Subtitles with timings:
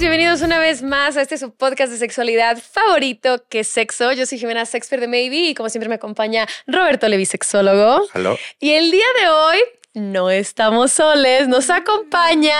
[0.00, 4.10] Bienvenidos una vez más a este su podcast de sexualidad favorito, que sexo.
[4.12, 8.06] Yo soy Jimena Sexper de Maybe y como siempre me acompaña Roberto Levi, sexólogo.
[8.58, 9.58] Y el día de hoy
[9.94, 12.56] no estamos soles, nos acompaña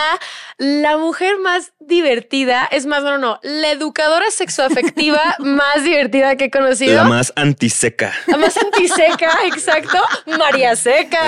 [0.58, 6.44] la mujer más divertida, es más, no, no, no, la educadora sexoafectiva más divertida que
[6.46, 6.94] he conocido.
[6.96, 8.12] La más antiseca.
[8.26, 9.98] La más antiseca, exacto,
[10.38, 11.18] María Seca.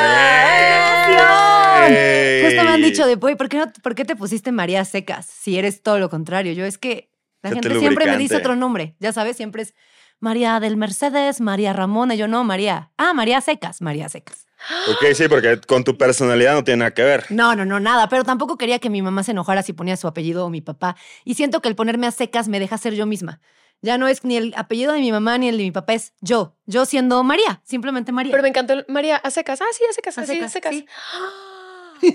[1.89, 2.45] ¡Ey!
[2.45, 5.27] Justo me han dicho de, "Oye, ¿por qué, no, ¿por qué te pusiste María Secas?
[5.27, 6.53] Si eres todo lo contrario.
[6.53, 7.11] Yo es que
[7.43, 8.95] la gente siempre me dice otro nombre.
[9.01, 9.75] Ya sabes, siempre es
[10.21, 12.15] María del Mercedes, María Ramona.
[12.15, 12.91] Yo no, María.
[12.97, 14.47] Ah, María Secas, María Secas.
[14.91, 17.27] Ok, sí, porque con tu personalidad no tiene nada que ver.
[17.31, 18.09] No, no, no, nada.
[18.09, 20.97] Pero tampoco quería que mi mamá se enojara si ponía su apellido o mi papá.
[21.25, 23.41] Y siento que el ponerme a secas me deja ser yo misma.
[23.83, 26.15] Ya no es ni el apellido de mi mamá ni el de mi papá, es
[26.21, 26.57] yo.
[26.65, 28.31] Yo siendo María, simplemente María.
[28.33, 29.61] Pero me encantó el- María, a secas.
[29.61, 30.75] Ah, sí, a secas, A así, a secas, secas.
[30.75, 30.87] sí.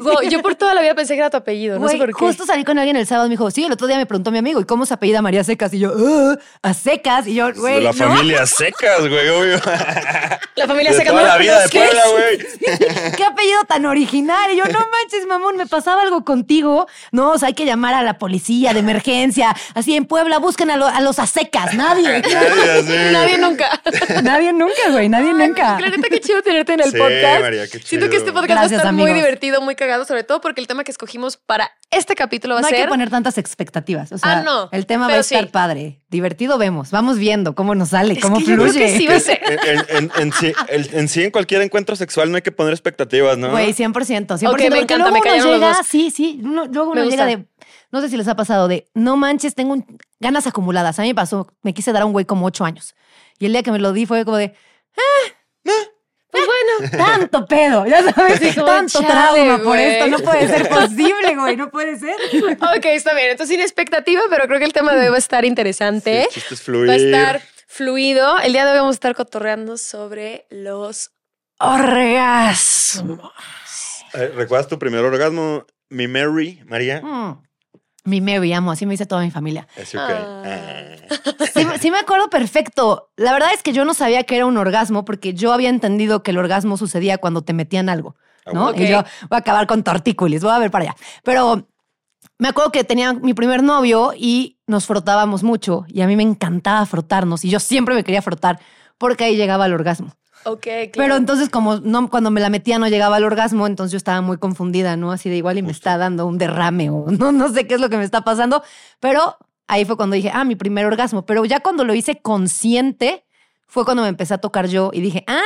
[0.02, 2.14] Wow, yo por toda la vida pensé que era tu apellido, no sé por qué.
[2.14, 4.32] Justo salí con alguien el sábado y me dijo, sí, el otro día me preguntó
[4.32, 5.74] mi amigo, ¿y cómo se apellida María Secas?
[5.74, 6.38] Y yo, "Ah,
[6.70, 7.28] a secas.
[7.28, 7.98] Y yo, güey, la ¿no?
[7.98, 9.60] familia secas, güey, obvio.
[10.56, 11.10] La familia De seca.
[11.12, 11.80] toda no, la vida de ¿qué?
[11.80, 12.38] Puebla, güey.
[13.18, 14.52] ¿Qué apellido tan original?
[14.52, 16.88] Y yo, no manches, mamón, me pasaba algo contigo.
[17.12, 19.56] No, o sea, hay que llamar a la policía de emergencia.
[19.74, 21.74] Así en Puebla busquen a, lo- a los asecas.
[21.74, 22.22] Nadie.
[22.22, 23.12] Nadie.
[23.12, 23.70] Nadie nunca.
[24.24, 25.80] nadie nunca, güey, nadie nunca.
[25.80, 27.42] La neta, qué chido tenerte en el Sí, podcast.
[27.42, 30.42] María, qué Siento que este podcast va a estar muy divertido, muy cagado, sobre todo
[30.42, 32.84] porque el tema que escogimos para este capítulo va a No hay ser.
[32.86, 34.12] que poner tantas expectativas.
[34.12, 35.50] O sea, Ah, no, el tema va a estar sí.
[35.52, 36.04] padre.
[36.10, 36.92] Divertido vemos.
[36.92, 38.80] Vamos viendo cómo nos sale, Es cómo que yo creo fluye.
[38.86, 39.40] que sí va a ser.
[39.50, 42.52] En, en- en- en sí, el- en sí, en cualquier encuentro sexual no hay que
[42.52, 43.50] poner expectativas, ¿no?
[43.50, 44.50] Güey, 100%, 100%.
[44.50, 45.88] Ok, me porque encanta, luego me uno los llega, dos.
[45.88, 47.38] sí, sí, uno- luego Me uno llega gusta.
[47.40, 47.46] de,
[47.92, 51.00] no sé si les ha pasado, de, no manches, tengo un- ganas acumuladas.
[51.00, 52.94] A mí me pasó, me quise dar a un güey como ocho años.
[53.40, 54.48] Y el día que me lo di fue como de,
[54.96, 55.39] bueno.
[56.98, 61.58] Tanto pedo, ya sabes, como, tanto chale, trauma por esto, no puede ser posible, güey,
[61.58, 62.16] no puede ser.
[62.78, 63.32] Ok, está bien.
[63.32, 66.28] Entonces, sin expectativa, pero creo que el tema de hoy va a estar interesante.
[66.32, 66.90] Sí, es fluir.
[66.90, 68.40] Va a estar fluido.
[68.40, 71.12] El día de hoy vamos a estar cotorreando sobre los
[71.60, 73.32] orgasmos.
[74.14, 75.66] Eh, ¿Recuerdas tu primer orgasmo?
[75.90, 77.02] Mi Mary, María.
[77.02, 77.42] Mm.
[78.06, 79.68] Mi Mary, amo, así me dice toda mi familia.
[79.82, 80.10] Así, ok.
[80.10, 80.86] Ah.
[81.54, 83.12] Sí, sí me acuerdo perfecto.
[83.18, 86.24] La verdad es que yo no sabía que era un orgasmo porque yo había entendido
[86.24, 88.16] que el orgasmo sucedía cuando te metían algo,
[88.54, 88.68] ¿no?
[88.68, 88.80] Ah, Ok.
[88.80, 90.96] Y yo voy a acabar con tortícolis, voy a ver para allá.
[91.24, 91.68] Pero
[92.38, 96.24] me acuerdo que tenía mi primer novio y nos frotábamos mucho y a mí me
[96.24, 98.60] encantaba frotarnos y yo siempre me quería frotar
[98.98, 100.14] porque ahí llegaba el orgasmo.
[100.46, 100.92] Ok, claro.
[100.94, 104.22] Pero entonces como no, cuando me la metía no llegaba al orgasmo, entonces yo estaba
[104.22, 105.12] muy confundida, ¿no?
[105.12, 107.82] Así de igual y me está dando un derrame o no, no sé qué es
[107.82, 108.64] lo que me está pasando.
[109.00, 111.26] Pero ahí fue cuando dije, ah, mi primer orgasmo.
[111.26, 113.26] Pero ya cuando lo hice consciente
[113.68, 115.42] fue cuando me empecé a tocar yo y dije, ah,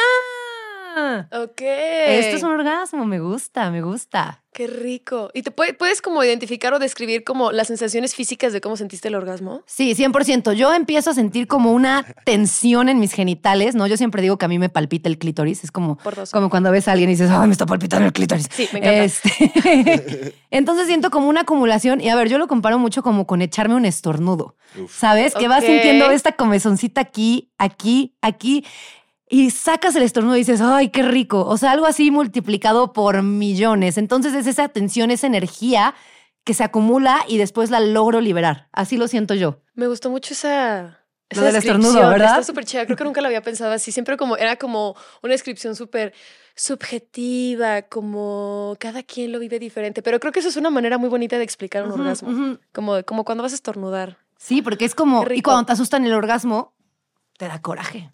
[1.31, 1.61] Ok.
[1.61, 4.39] esto es un orgasmo, me gusta, me gusta.
[4.53, 5.31] Qué rico.
[5.33, 9.07] ¿Y te puede- puedes como identificar o describir como las sensaciones físicas de cómo sentiste
[9.07, 9.63] el orgasmo?
[9.65, 10.53] Sí, 100%.
[10.53, 13.87] Yo empiezo a sentir como una tensión en mis genitales, ¿no?
[13.87, 15.63] Yo siempre digo que a mí me palpita el clítoris.
[15.63, 16.29] Es como, Por dos.
[16.31, 18.47] como cuando ves a alguien y dices, ¡ay, me está palpitando el clítoris!
[18.51, 19.03] Sí, me encanta.
[19.03, 21.99] Este, entonces siento como una acumulación.
[21.99, 24.55] Y a ver, yo lo comparo mucho como con echarme un estornudo.
[24.79, 24.95] Uf.
[24.95, 25.33] ¿Sabes?
[25.33, 28.63] Que vas sintiendo esta comezoncita aquí, aquí, aquí.
[29.33, 31.44] Y sacas el estornudo y dices, ¡ay, qué rico!
[31.44, 33.97] O sea, algo así multiplicado por millones.
[33.97, 35.95] Entonces es esa tensión, esa energía
[36.44, 38.69] que se acumula y después la logro liberar.
[38.73, 39.59] Así lo siento yo.
[39.73, 40.99] Me gustó mucho esa.
[41.29, 41.95] esa Lo del estornudo.
[42.11, 42.27] ¿verdad?
[42.27, 42.85] Está súper chida.
[42.85, 43.91] Creo que nunca lo había pensado así.
[43.91, 46.13] Siempre como era como una descripción súper
[46.53, 50.03] subjetiva, como cada quien lo vive diferente.
[50.03, 52.59] Pero creo que eso es una manera muy bonita de explicar un orgasmo.
[52.72, 54.19] Como, como cuando vas a estornudar.
[54.38, 56.75] Sí, porque es como, y cuando te asustan el orgasmo,
[57.40, 58.11] te da coraje.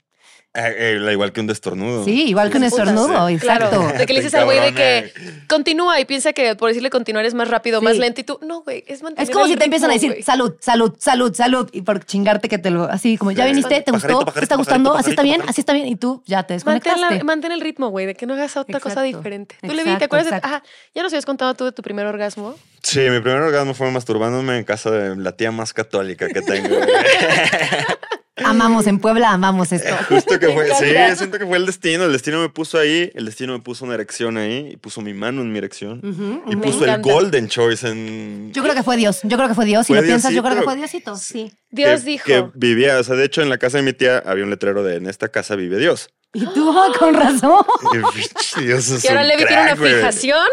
[0.55, 2.03] Eh, eh, igual que un destornudo.
[2.05, 3.35] Sí, igual que un estornudo, sí.
[3.35, 3.69] exacto.
[3.81, 5.13] Claro, de que le Te dices al güey de que
[5.47, 7.85] continúa y piensa que por decirle continuar es más rápido, Sí.
[7.85, 10.23] más lento y tú, no, güey, es mantener Es como si te empiezan a decir
[10.23, 13.51] salud, salud, salud, salud, y por chingarte que te lo, así como, ¿ya Sí.
[13.51, 13.81] viniste?
[13.81, 14.31] ¿Te Pajarito, gustó?
[14.33, 14.89] ¿Te está gustando?
[14.93, 15.41] pajarito, ¿Así está bien?
[15.47, 15.87] ¿Así está bien?
[15.87, 17.17] Y tú ya te Mantén, desconectaste.
[17.19, 19.55] la- mantén el ritmo, güey, de que no hagas otra cosa diferente.
[19.61, 20.31] Tú, Levi, ¿te Exacto, acuerdas?
[20.41, 20.47] de-.
[20.47, 20.63] Ajá,
[20.95, 22.55] ya nos habías contado tú de tu primer orgasmo.
[22.81, 26.75] Sí, mi primer orgasmo fue masturbándome en casa de la tía más católica que tengo.
[28.45, 29.95] Amamos en Puebla, amamos esto.
[30.09, 32.05] Justo que fue, sí, siento que fue el destino.
[32.05, 35.13] El destino me puso ahí, el destino me puso una erección ahí y puso mi
[35.13, 36.01] mano en mi erección.
[36.47, 37.01] Y puso el.
[37.01, 38.51] Golden Choice en.
[38.53, 39.19] Yo creo que fue Dios.
[39.23, 39.85] Yo creo que fue Dios.
[39.87, 41.15] Si Fue lo piensas, yo creo que fue Diosito.
[41.15, 41.51] Sí.
[41.71, 42.25] Dios que- dijo.
[42.25, 44.83] Que vivía, o sea, de hecho, en la casa de mi tía había un letrero
[44.83, 46.09] de en esta casa vive Dios.
[46.33, 47.65] Y tú, con razón.
[48.59, 50.47] Dios es y ahora Levi tiene una fijación.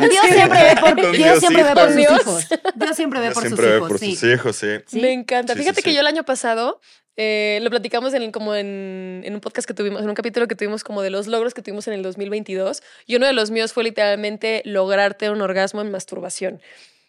[0.00, 2.20] Dios siempre ve por, Con Dios siempre ve por sus Dios.
[2.20, 2.48] hijos.
[2.74, 3.88] Dios siempre ve Dios por sus siempre hijos.
[3.88, 4.16] por sí.
[4.16, 4.68] sus hijos, sí.
[4.86, 5.00] Sí.
[5.00, 5.54] Me encanta.
[5.54, 6.80] Sí, sí, Fíjate que yo el año pasado
[7.16, 10.54] eh, lo platicamos en como en, en un podcast que tuvimos, en un capítulo que
[10.54, 12.82] tuvimos como de los logros que tuvimos en el 2022.
[13.06, 16.60] Y uno de los míos fue literalmente lograrte un orgasmo en masturbación.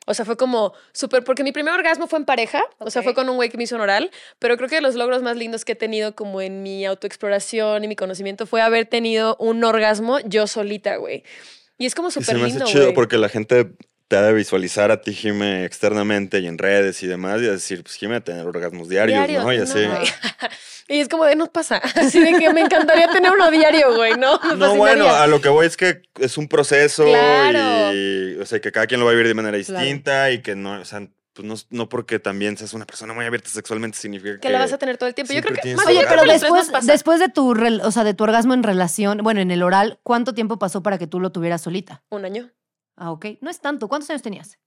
[0.06, 3.14] O sea, fue como súper, porque mi primer orgasmo fue en pareja, o sea, fue
[3.14, 5.66] con un güey que me hizo un oral, pero creo que los logros más lindos
[5.66, 10.20] que he tenido como en mi autoexploración y mi conocimiento fue haber tenido un orgasmo
[10.20, 11.24] yo solita, güey.
[11.78, 13.74] Y es como súper me hace lindo, chido porque la gente
[14.08, 17.52] te ha de visualizar a ti, Jime, externamente y en redes y demás, y a
[17.52, 19.54] decir, pues Jime, a tener orgasmos diarios, Diario, ¿no?
[19.54, 19.80] Y así.
[20.88, 21.78] Y es como de no pasa.
[21.96, 24.40] Así de que me encantaría tener uno diario, güey, ¿no?
[24.52, 27.92] Me No, bueno, a lo que voy es que es un proceso Claro.
[27.96, 29.80] y, o sea, que cada quien lo va a vivir de manera Claro.
[29.84, 33.26] distinta y que no, o sea, pues no, no porque también seas una persona muy
[33.26, 34.42] abierta sexualmente significa que...
[34.42, 35.34] que la vas a tener todo el tiempo.
[35.34, 38.14] Yo creo que más Oye, pero después, nos después de tu, rel- o sea, de
[38.14, 41.32] tu orgasmo en relación, bueno, en el oral, ¿cuánto tiempo pasó para que tú lo
[41.32, 42.04] tuvieras solita?
[42.12, 42.52] un año.
[42.98, 43.26] Ah, ok.
[43.42, 43.88] No es tanto.
[43.88, 44.58] ¿Cuántos años tenías?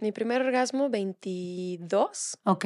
[0.00, 2.64] Mi primer orgasmo 22 Ok.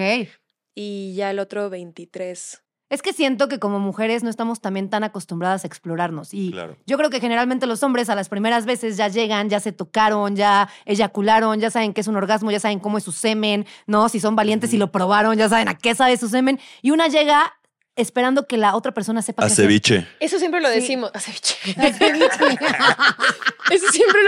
[0.74, 2.62] y ya el otro 23.
[2.88, 6.32] Es que siento que como mujeres no estamos también tan acostumbradas a explorarnos.
[6.32, 6.76] Y Claro.
[6.86, 10.36] yo creo que generalmente los hombres a las primeras veces ya llegan, ya se tocaron,
[10.36, 14.08] ya eyacularon, ya saben qué es un orgasmo, ya saben cómo es su semen, ¿no?
[14.08, 16.60] Si son valientes y lo probaron, ya saben a qué sabe su semen.
[16.80, 17.52] Y una llega
[17.96, 19.64] esperando que la otra persona sepa A qué hacer.
[19.64, 20.06] ceviche.
[20.20, 20.74] Eso siempre lo Sí.
[20.76, 21.10] decimos.
[21.12, 21.56] a ceviche.
[21.80, 22.28] A ceviche.
[23.72, 23.85] Eso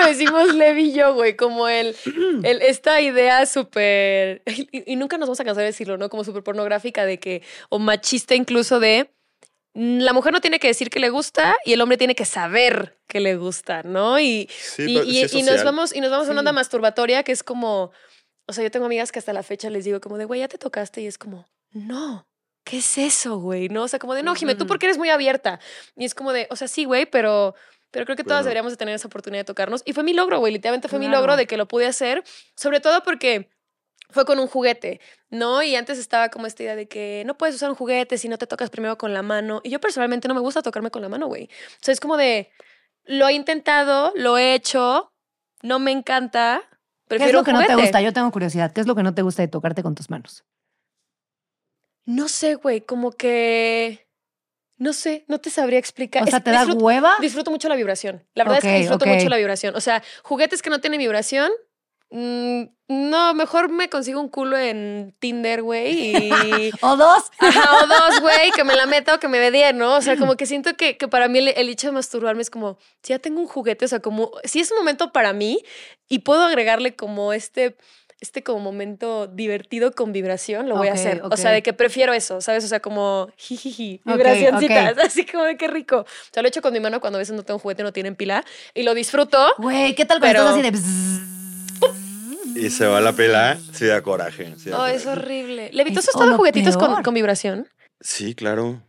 [0.08, 1.94] decimos Levi y yo, güey, como el,
[2.42, 6.08] el- esta idea súper, y, y nunca nos vamos a cansar de decirlo, ¿no?
[6.08, 9.10] Como súper pornográfica de que, o machista incluso de,
[9.74, 12.98] la mujer no tiene que decir que le gusta y el hombre tiene que saber
[13.06, 14.18] que le gusta, ¿no?
[14.18, 16.52] Y, Sí, y, pero y- sí y nos vamos, y nos vamos a una onda
[16.52, 17.92] masturbatoria que es como,
[18.46, 20.48] o sea, yo tengo amigas que hasta la fecha les digo como de, güey, ya
[20.48, 22.26] te tocaste y es como, no.
[22.64, 23.68] ¿Qué es eso, güey?
[23.70, 25.58] No, o sea, como de, no, Jimé, tú porque eres muy abierta.
[25.96, 27.54] Y es como de, o sea, sí, güey, pero,
[27.90, 28.44] pero creo que todas Bueno.
[28.44, 29.82] deberíamos de tener esa oportunidad de tocarnos.
[29.84, 32.22] Y fue mi logro, güey, literalmente fue mi logro de que lo pude hacer,
[32.54, 33.48] sobre todo porque
[34.10, 35.00] fue con un juguete,
[35.30, 35.62] ¿no?
[35.62, 38.38] Y antes estaba como esta idea de que no puedes usar un juguete si no
[38.38, 39.60] te tocas primero con la mano.
[39.64, 41.44] Y yo personalmente no me gusta tocarme con la mano, güey.
[41.44, 42.50] O sea, es como de,
[43.04, 45.12] lo he intentado, lo he hecho,
[45.62, 46.62] no me encanta,
[47.08, 48.00] ¿Qué es prefiero lo que no te gusta?
[48.02, 48.72] Yo tengo curiosidad.
[48.72, 50.44] ¿Qué es lo que no te gusta de tocarte con tus manos?
[52.04, 54.07] No sé, güey, como que...
[54.78, 56.22] No sé, no te sabría explicar.
[56.22, 57.16] O sea, ¿te da disfruto- hueva?
[57.20, 58.24] Disfruto mucho la vibración.
[58.34, 59.74] La verdad es que disfruto mucho la vibración.
[59.76, 61.50] O sea, juguetes que no tienen vibración.
[62.10, 66.16] mm, no, mejor me consigo un culo en Tinder, güey.
[66.16, 66.30] Y.
[66.80, 67.24] ¿O dos?
[67.38, 69.96] Ajá, o dos, güey, que me la meta o que me dé 10, ¿no?
[69.96, 72.48] O sea, como que siento que, que para mí el, el hecho de masturbarme es
[72.48, 75.62] como, si ya tengo un juguete, o sea, como, si es un momento para mí
[76.08, 77.76] y puedo agregarle como este,
[78.20, 81.22] este como momento divertido con vibración, lo voy a hacer.
[81.24, 82.64] O sea, de que prefiero eso, ¿sabes?
[82.64, 84.98] O sea, como jijiji, vibracioncitas, ok.
[85.04, 85.98] así como de qué rico.
[86.00, 87.92] O sea, lo he hecho con mi mano cuando a veces no tengo juguete, no
[87.92, 88.44] tienen pila
[88.74, 89.38] y lo disfruto.
[89.58, 91.32] Güey, ¿qué tal cuando Pero- estás así
[92.54, 92.58] de...
[92.60, 94.54] Y se va la pela, sí da coraje.
[94.58, 95.70] sí da Oh, es horrible.
[95.72, 97.68] ¿Le ¿tú has estado juguetitos con vibración?
[98.00, 98.82] Sí, claro.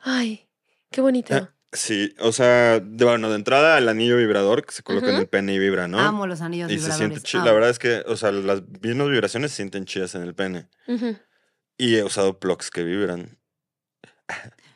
[0.00, 0.48] Ay,
[0.90, 1.34] qué bonito.
[1.34, 5.16] Ah, Sí, o sea, de, bueno, de entrada el anillo vibrador que se coloca en
[5.16, 5.98] el pene y vibra, ¿no?
[5.98, 7.46] Amo los anillos y se siente chido.
[7.46, 10.68] La verdad es que, o sea, las mismas vibraciones se sienten chidas en el pene.
[11.78, 13.38] Y he usado plugs que vibran.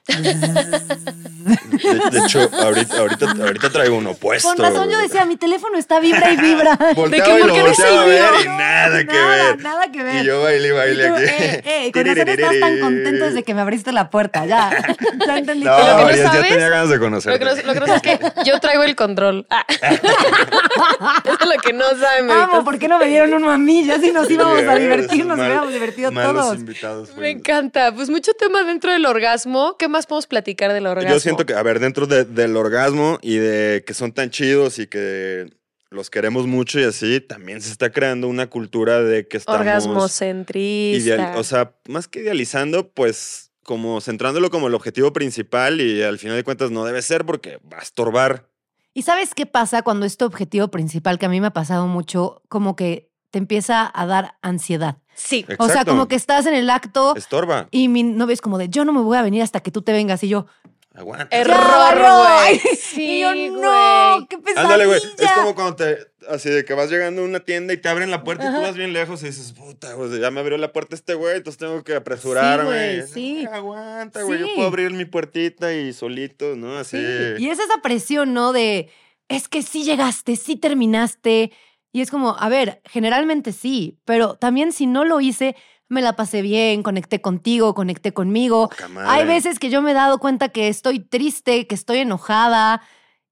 [0.07, 0.15] De,
[2.11, 4.49] de hecho, ahorita, ahorita, ahorita traigo uno puesto.
[4.49, 6.79] Con razón yo decía, mi teléfono está vibra y vibra.
[6.97, 9.63] Volteaba que y lo no a ver y nada que nada, ver.
[9.63, 10.23] Nada que ver.
[10.23, 11.25] Y yo bailé bailé tú, aquí.
[11.27, 14.47] eh, eh, con razón estás tan contento desde que me abriste la puerta.
[14.47, 14.71] Ya,
[15.27, 15.65] ya entendí.
[15.65, 17.39] No, lo que no María, ya sabes- tenía ganas de Lo conocerte.
[17.39, 19.47] que, no, lo que no sé es que yo traigo el control.
[19.51, 19.65] Ah.
[19.69, 22.65] Eso es lo que no saben, Amo, Meditos.
[22.65, 23.85] ¿por qué no me dieron uno a mí?
[23.85, 26.55] Ya si nos íbamos a divertir, nos mal- hubiéramos divertido todos.
[26.57, 27.17] invitados.
[27.17, 27.93] Me encanta.
[27.95, 29.77] Pues mucho tema dentro del orgasmo.
[29.79, 31.11] ¿Qué más podemos platicar del orgasmo?
[31.11, 34.79] Yo siento que, a ver, dentro de- del orgasmo y de que son tan chidos
[34.79, 35.49] y que
[35.89, 39.61] los queremos mucho y así, también se está creando una cultura de que estamos...
[39.61, 41.15] Orgasmocentrista.
[41.15, 46.19] ideal- o sea, más que idealizando, pues como centrándolo como el objetivo principal y al
[46.19, 48.49] final de cuentas no debe ser porque va a estorbar.
[48.95, 52.43] ¿Y sabes qué pasa cuando este objetivo principal, que a mí me ha pasado mucho,
[52.49, 54.99] como que te empieza a dar ansiedad?
[55.17, 55.45] Sí.
[55.59, 55.91] O sea, Exacto.
[55.93, 57.67] como que estás en el acto Estorba.
[57.73, 59.83] y mi novio es como de, yo no me voy a venir hasta que tú
[59.83, 60.23] te vengas.
[60.23, 60.47] Y yo,
[60.95, 61.29] Aguanta.
[61.37, 62.57] Error, güey.
[62.57, 62.71] no.
[62.81, 64.63] Sí, y yo, no, qué pesadilla.
[64.63, 64.99] Ándale, güey.
[65.19, 65.99] Es como cuando te.
[66.31, 68.61] Así de que vas llegando a una tienda y te abren la puerta y tú
[68.63, 71.59] vas bien lejos y dices, puta, güey, ya me abrió la puerta este güey, entonces
[71.59, 73.03] tengo que apresurarme.
[73.07, 73.41] sí.
[73.41, 74.39] "Ay, Aguanta, güey.
[74.41, 74.45] Sí.
[74.49, 76.79] Yo puedo abrir mi puertita y solito, ¿no?
[76.79, 76.97] Así.
[76.97, 78.53] Sí, Y es esa presión, ¿no?
[78.53, 78.91] De,
[79.29, 81.53] es que sí llegaste, sí terminaste.
[81.97, 85.57] Y es como, a ver, generalmente sí, pero también si no lo hice,
[85.89, 88.69] me la pasé bien, conecté contigo, conecté conmigo.
[89.07, 92.83] Hay veces que yo me he dado cuenta que estoy triste, que estoy enojada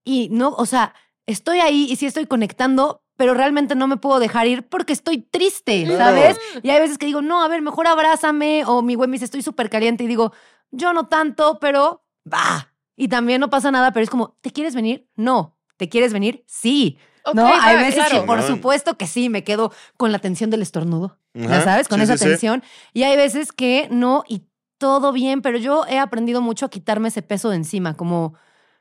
[0.03, 0.95] y no, o sea,
[1.27, 5.19] estoy ahí y sí estoy conectando, pero realmente no me puedo dejar ir porque estoy
[5.19, 5.85] triste.
[5.95, 6.39] ¿sabes?
[6.63, 9.25] Y hay veces que digo, no, a ver, mejor abrázame o mi güey me dice,
[9.25, 10.33] estoy súper caliente y digo,
[10.71, 12.73] yo no tanto, pero va.
[12.95, 15.07] Y también no pasa nada, pero es como, ¿te quieres venir?
[15.15, 15.55] No.
[15.77, 16.43] ¿Te quieres venir?
[16.47, 16.97] Sí.
[17.33, 17.47] ¿No?
[17.47, 18.21] Hay veces claro.
[18.21, 21.17] que por supuesto que sí, me quedo con la tensión del estornudo.
[21.33, 22.29] Ya sabes, con sí, esa sí, sí.
[22.29, 22.63] tensión.
[22.93, 24.43] Y hay veces que no, y
[24.77, 28.35] todo bien, pero yo he aprendido mucho a quitarme ese peso de encima, como,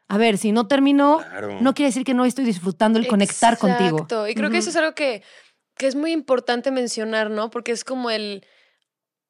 [0.09, 1.61] a ver, si no termino, Claro.
[1.61, 3.99] no quiere decir que no estoy disfrutando el conectar contigo.
[3.99, 4.29] Exacto.
[4.29, 5.23] Y creo que eso es algo que,
[5.77, 7.51] que es muy importante mencionar, ¿no?
[7.51, 8.45] Porque es como el.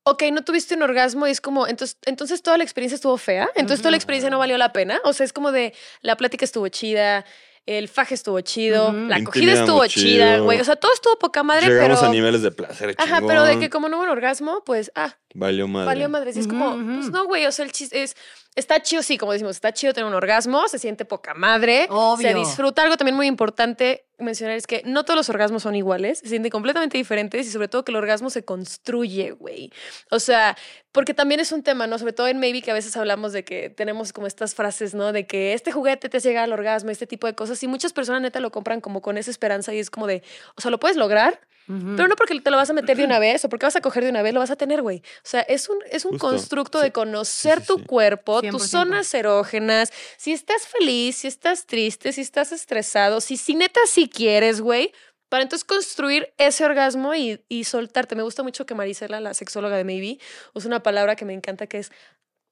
[0.06, 3.49] Ok, no tuviste un orgasmo y es como, entonces, entonces toda la experiencia estuvo fea,
[3.54, 5.00] entonces toda la experiencia no valió la pena.
[5.04, 7.25] O sea, es como de la plática estuvo chida,
[7.66, 10.61] el faje estuvo chido, la acogida estuvo chida, güey.
[10.61, 12.11] O sea, todo estuvo poca madre, Llegamos pero.
[12.11, 12.94] a niveles de placer.
[12.99, 13.61] Ajá, pero de chingón.
[13.62, 15.87] que como no hubo un orgasmo, pues, ah, Valió madre.
[15.87, 16.33] valió madre.
[16.35, 16.94] Y es Ujú, como, ujú.
[17.00, 18.16] pues no, güey, o sea, el chiste es,
[18.54, 22.28] está chido, sí, como decimos, está chido tener un orgasmo, se siente poca madre, Obvio.
[22.28, 22.82] se disfruta.
[22.82, 26.50] Algo también muy importante mencionar es que no todos los orgasmos son iguales, se sienten
[26.50, 29.73] completamente diferentes y sobre todo que el orgasmo se construye, güey.
[30.11, 30.56] O sea,
[30.92, 31.99] porque también es un tema, ¿no?
[31.99, 35.12] Sobre todo en Maybe que a veces hablamos de que tenemos como estas frases, ¿no?
[35.12, 37.92] De que este juguete te hace llegar al orgasmo, este tipo de cosas y muchas
[37.92, 40.23] personas neta lo compran como con esa esperanza y es como de,
[40.56, 43.18] o sea, lo puedes lograr, pero no porque te lo vas a meter de una
[43.18, 43.42] vez
[48.49, 48.85] o porque vas a coger de una vez, lo vas a tener, güey.
[48.85, 48.85] O sea, es un, es un Justo.
[48.85, 48.85] constructo Sí.
[48.85, 48.85] de conocer Sí, sí, tu sí.
[48.85, 48.91] cuerpo, 100%.
[48.91, 53.81] tus zonas erógenas, si estás feliz, si estás triste, si estás estresado, si, si neta
[53.87, 54.93] sí quieres, güey,
[55.29, 58.15] para entonces construir ese orgasmo y, y soltarte.
[58.15, 60.19] Me gusta mucho que Marisela, la sexóloga de Maybe,
[60.53, 61.91] usa una palabra que me encanta que es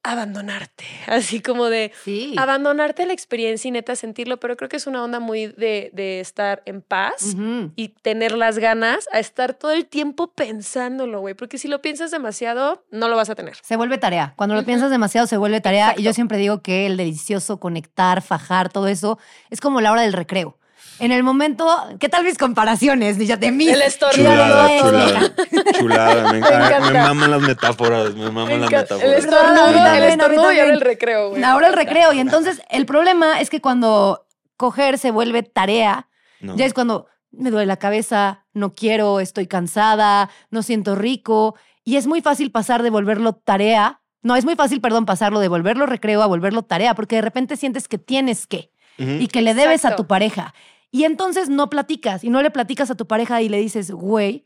[0.02, 0.84] abandonarte.
[1.06, 2.34] Así como de Sí.
[2.38, 6.20] abandonarte la experiencia y neta sentirlo, pero creo que es una onda muy de, de
[6.20, 7.34] estar en paz
[7.76, 11.34] y tener las ganas a estar todo el tiempo pensándolo, güey.
[11.34, 13.56] Porque si lo piensas demasiado, no lo vas a tener.
[13.62, 14.34] Se vuelve tarea.
[14.36, 15.94] Cuando lo piensas demasiado, se vuelve tarea.
[15.96, 19.18] Y yo siempre digo que el delicioso, conectar, fajar, todo eso,
[19.50, 20.58] es como la hora del recreo.
[21.02, 21.66] En el momento,
[21.98, 23.18] ¿qué tal mis comparaciones?
[23.18, 23.68] Ya de mí.
[23.68, 24.30] El estornudo.
[24.30, 24.80] Chulada, Güey.
[24.80, 25.32] chulada.
[25.78, 26.32] Chulada.
[26.32, 26.80] Me, encanta.
[26.80, 28.14] me maman las metáforas.
[28.14, 28.70] Me maman las.
[28.72, 29.18] El metáforas.
[29.24, 31.42] estornudo, el estornudo y ahora el recreo, güey.
[31.42, 32.12] Ahora el recreo.
[32.12, 36.08] Y entonces el problema es que cuando coger se vuelve tarea,
[36.40, 36.54] No.
[36.56, 41.56] ya es cuando me duele la cabeza, no quiero, estoy cansada, no siento rico.
[41.82, 44.02] Y es muy fácil pasar de volverlo tarea.
[44.22, 47.56] No, es muy fácil, perdón, pasarlo de volverlo recreo a volverlo tarea, porque de repente
[47.56, 50.54] sientes que tienes que y que le debes a tu pareja.
[50.92, 54.44] Y entonces no platicas y no le platicas a tu pareja y le dices, güey,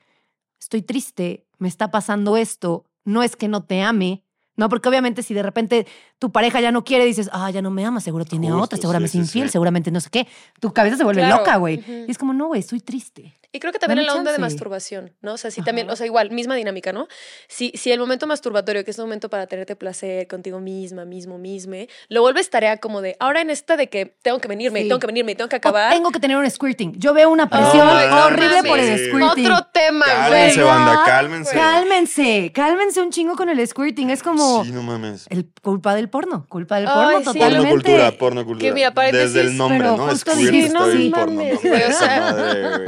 [0.61, 4.23] estoy triste, me está pasando esto, no es que no te ame.
[4.57, 5.87] No, porque obviamente si de repente
[6.19, 8.79] tu pareja ya no quiere, dices, ah, ya no me ama, seguro tiene Justo, otra,
[8.79, 9.53] seguro me es sí, sí, infiel, sí.
[9.53, 10.27] seguramente no sé qué.
[10.61, 11.39] Tu cabeza se vuelve Claro.
[11.39, 11.81] loca, güey.
[11.81, 11.93] Ujú.
[12.09, 13.35] Y es como, no, güey, estoy triste.
[13.57, 15.33] Y creo que también en la onda de masturbación, ¿no?
[15.33, 17.09] O sea, sí también, o sea, igual, misma dinámica, ¿no?
[17.49, 21.39] Si, si el momento masturbatorio, que es un momento para tenerte placer contigo misma, mismo,
[21.39, 24.89] misme, lo vuelves tarea como de, ahora en esta de que tengo que venirme, Sí.
[24.89, 25.93] tengo que venirme, tengo que O acabar.
[25.93, 26.93] tengo que tener un squirting.
[26.99, 29.47] Yo veo una presión no horrible por el squirting.
[29.47, 30.75] Otro tema, Cálmense, güey.
[30.75, 31.55] banda, cálmense.
[31.55, 34.11] Cálmense, cálmense un chingo con el squirting.
[34.11, 35.27] Es como Sí, no mames.
[35.31, 37.25] el culpa del porno, culpa del Ay, porno sí.
[37.25, 37.57] totalmente.
[37.57, 38.69] Porno cultura, porno cultura.
[38.69, 40.09] Que mira, paréntesis, Desde el nombre, pero ¿no?
[40.09, 41.35] justo Squirt, dijiste, no estoy porno.
[41.37, 42.85] mames, no, güey, o sea, madre, güey.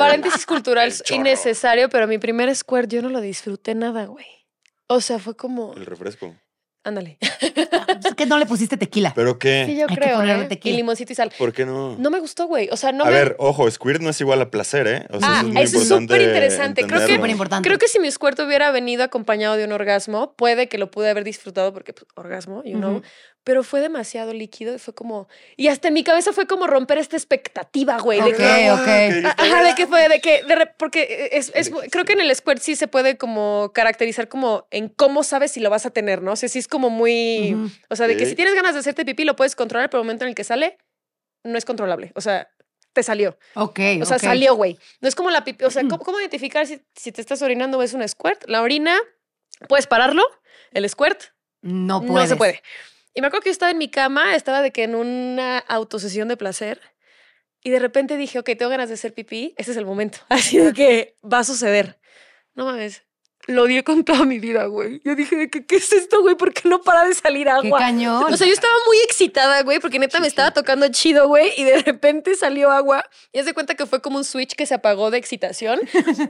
[0.63, 4.27] Cultural innecesario, pero mi primer squirt yo no lo disfruté nada, güey.
[4.87, 6.35] O sea, fue como, El refresco.
[6.85, 7.19] ándale.
[7.21, 9.13] Es que no le pusiste tequila.
[9.15, 9.65] ¿Pero qué?
[9.67, 10.49] Sí, yo Hay que creo, ponerle ¿eh?
[10.49, 10.75] tequila.
[10.75, 11.31] Y limoncito y sal.
[11.37, 11.97] ¿Por qué no?
[11.99, 12.69] No me gustó, güey.
[12.73, 13.13] O sea, no a me...
[13.13, 15.07] ver, ojo, squirt no es igual a placer, ¿eh?
[15.11, 16.87] O sea, Ah, eso es muy eso súper interesante.
[16.87, 17.67] Creo que- importante.
[17.69, 21.11] Creo que si mi squirt hubiera venido acompañado de un orgasmo, puede que lo pude
[21.11, 23.03] haber disfrutado porque pues, orgasmo, you know.
[23.49, 25.27] Pero fue demasiado líquido y fue como.
[25.57, 28.21] Y hasta en mi cabeza fue como romper esta expectativa, güey.
[28.21, 29.25] de Ok, que- ok.
[29.25, 32.21] Ah, Ajá, de que fue, de que, de re- porque es, es- creo que en
[32.21, 35.91] el squirt sí se puede como caracterizar como en cómo sabes si lo vas a
[35.91, 36.33] tener, ¿no?
[36.33, 37.57] O sea, sí es como muy,
[37.89, 40.05] o sea, de que si tienes ganas de hacerte pipí lo puedes controlar, pero el
[40.07, 40.77] momento en el que sale,
[41.43, 42.51] no es controlable, o sea,
[42.93, 43.39] te salió.
[43.55, 44.77] Ok, O sea, salió, güey.
[45.01, 45.65] No es como la pipí.
[45.65, 48.45] O sea, ¿cómo, cómo identificar si, si te estás orinando o es un squirt?
[48.47, 48.99] La orina,
[49.69, 50.23] ¿puedes pararlo?
[50.73, 51.23] El squirt,
[51.63, 52.29] No no, puedes.
[52.29, 52.63] se puede.
[53.19, 56.29] Y me acuerdo que yo estaba en mi cama, estaba de que en una autosesión
[56.29, 56.81] de placer.
[57.65, 59.55] Y de repente dije, ok, tengo ganas de hacer pipí.
[59.57, 60.19] Ese es el momento.
[60.29, 61.99] Así de que va a suceder.
[62.55, 63.08] No mames.
[63.49, 65.01] Lo odié con toda mi vida, güey.
[65.05, 66.37] Yo dije, de que, ¿qué es esto, güey?
[66.37, 67.79] ¿Por qué no para de salir Qué agua?
[67.79, 68.33] cañón.
[68.33, 71.65] O sea, yo estaba muy excitada, güey, porque neta me estaba tocando chido, güey, y
[71.65, 73.05] de repente salió agua.
[73.33, 75.81] Y haz de cuenta que fue como un switch que se apagó de excitación.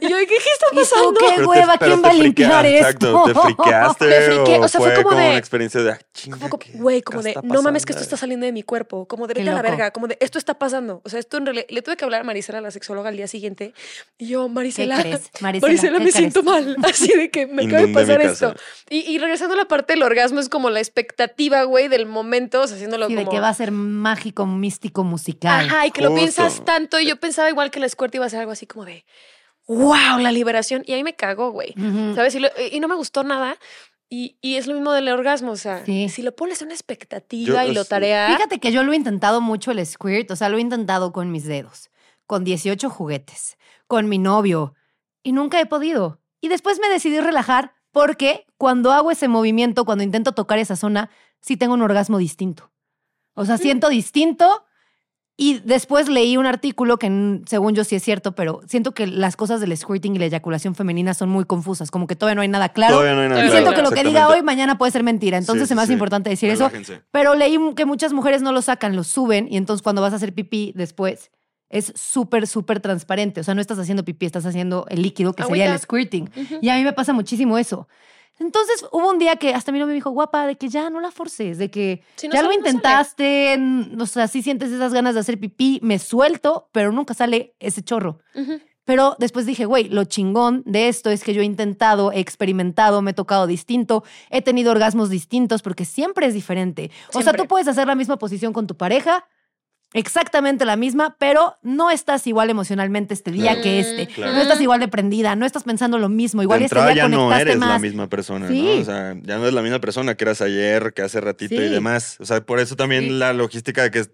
[0.00, 1.14] Y yo dije, ¿qué está ¿Y tú pasando?
[1.20, 1.76] qué Pero hueva?
[1.78, 3.24] ¿Quién va a limpiar Exacto, esto?
[3.24, 6.38] ¿te friqueaste Me friqué, o sea, fue fue como de- una experiencia de, ah, chinga,
[6.38, 9.06] como, ¿qué- Güey, qué como de, no mames que esto está saliendo de mi cuerpo,
[9.08, 11.02] como de Qué vete a la verga, como de esto está pasando.
[11.04, 13.26] O sea, esto en realidad, le tuve que hablar a Marisela, la sexóloga, al día
[13.26, 13.74] siguiente.
[14.18, 15.68] Y yo, Marisela, crees, Marisela?
[15.68, 16.14] Marisela, ¿Qué me crees?
[16.14, 16.76] siento mal.
[16.84, 18.54] Así de que me acaba de pasar esto.
[18.90, 22.62] Y, y regresando a la parte del orgasmo, es como la expectativa, güey, del momento,
[22.62, 23.30] o sea, haciéndolo Sí, de como.
[23.32, 25.66] que va a ser mágico, místico, musical.
[25.66, 26.20] Ajá, y que lo Justo.
[26.20, 26.98] piensas tanto.
[27.00, 29.04] Y yo pensaba igual que la squirt iba a ser algo así como de,
[29.66, 30.82] wow, la liberación.
[30.86, 31.74] Y ahí me cagó, güey.
[31.76, 32.14] Ujú.
[32.14, 32.34] ¿Sabes?
[32.34, 33.56] Y, lo- y no me gustó nada.
[34.10, 36.08] Y, y es lo mismo del orgasmo, o sea, Sí.
[36.08, 38.28] si lo pones una expectativa Yo- y lo tarea.
[38.34, 41.30] Fíjate que yo lo he intentado mucho el squirt, o sea, lo he intentado con
[41.30, 41.90] mis dedos,
[42.26, 44.74] con 18 juguetes, con mi novio,
[45.22, 46.22] y nunca he podido.
[46.40, 51.10] Y después me decidí relajar porque cuando hago ese movimiento, cuando intento tocar esa zona,
[51.40, 52.70] sí tengo un orgasmo distinto.
[53.34, 54.64] O sea, siento distinto.
[55.40, 59.06] Y después leí un artículo que mm, según yo sí es cierto, pero siento que
[59.06, 62.40] las cosas del squirting y la eyaculación femenina son muy confusas, como que todavía no
[62.42, 62.94] hay nada claro.
[62.96, 65.04] Todavía no hay nada Y claro, siento que lo que diga hoy mañana puede ser
[65.04, 65.38] mentira.
[65.38, 65.92] Entonces Sí, sí, hace sí.
[65.92, 66.68] importante decir eso.
[67.12, 70.16] Pero leí que muchas mujeres no lo sacan, lo suben y entonces cuando vas a
[70.16, 71.30] hacer pipí después
[71.70, 73.40] es súper, súper transparente.
[73.40, 76.30] O sea, no estás haciendo pipí, estás haciendo el líquido que sería el squirting.
[76.62, 77.88] Y a mí me pasa muchísimo eso.
[78.40, 81.00] Entonces hubo un día que hasta mi novio me dijo, guapa, de que ya no
[81.00, 84.42] la forces, de que Si no ya lo sale, no intentaste, n- o sea, sí
[84.42, 88.20] sientes esas ganas de hacer pipí, me suelto, pero nunca sale ese chorro.
[88.84, 93.02] Pero después dije, güey, lo chingón de esto es que yo he intentado, he experimentado,
[93.02, 96.90] me he tocado distinto, he tenido orgasmos distintos porque siempre es diferente.
[97.08, 99.26] O sea, tú puedes hacer la misma posición con tu pareja,
[99.94, 103.62] exactamente la misma, pero no estás igual emocionalmente este día Claro.
[103.62, 104.06] que este.
[104.06, 104.32] Claro.
[104.34, 107.08] No estás igual de prendida, no estás pensando lo mismo, igual de este día ya
[107.08, 108.62] no eres la misma persona, Sí.
[108.62, 108.80] ¿no?
[108.82, 111.68] O sea, ya no es la misma persona que eras ayer, que hace ratito y
[111.68, 112.16] demás.
[112.20, 113.10] O sea, por eso también Sí.
[113.10, 114.10] la logística de que es-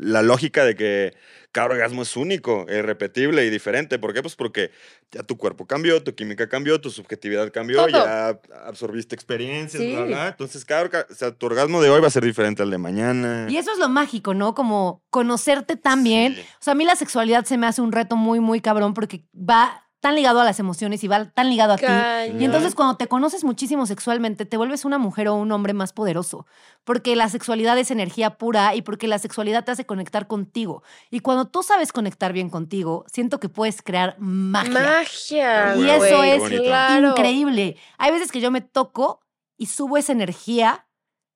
[0.00, 1.14] la lógica de que
[1.50, 3.98] cada orgasmo es único, irrepetible y diferente.
[3.98, 4.20] ¿Por qué?
[4.22, 4.70] Pues porque
[5.10, 7.88] ya tu cuerpo cambió, tu química cambió, tu subjetividad cambió, Todo.
[7.88, 9.92] ya absorbiste experiencias, Sí.
[9.94, 10.28] bla, bla.
[10.28, 12.78] Entonces, cada, orga- o sea, tu orgasmo de hoy va a ser diferente al de
[12.78, 13.46] mañana.
[13.48, 14.54] Y eso es lo mágico, ¿no?
[14.54, 16.36] Como conocerte tan bien.
[16.38, 19.24] O sea, a mí la sexualidad se me hace un reto muy, muy cabrón porque
[19.34, 22.36] va tan ligado a las emociones y va tan ligado a ti.
[22.38, 25.92] Y entonces cuando te conoces muchísimo sexualmente, te vuelves una mujer o un hombre más
[25.92, 26.46] poderoso,
[26.84, 30.82] porque la sexualidad es energía pura y porque la sexualidad te hace conectar contigo.
[31.10, 34.70] Y cuando tú sabes conectar bien contigo, siento que puedes crear magia.
[34.70, 35.76] Magia.
[35.76, 37.10] Y güey, eso es claro.
[37.10, 37.76] Increíble.
[37.98, 39.20] Hay veces que yo me toco
[39.56, 40.86] y subo esa energía,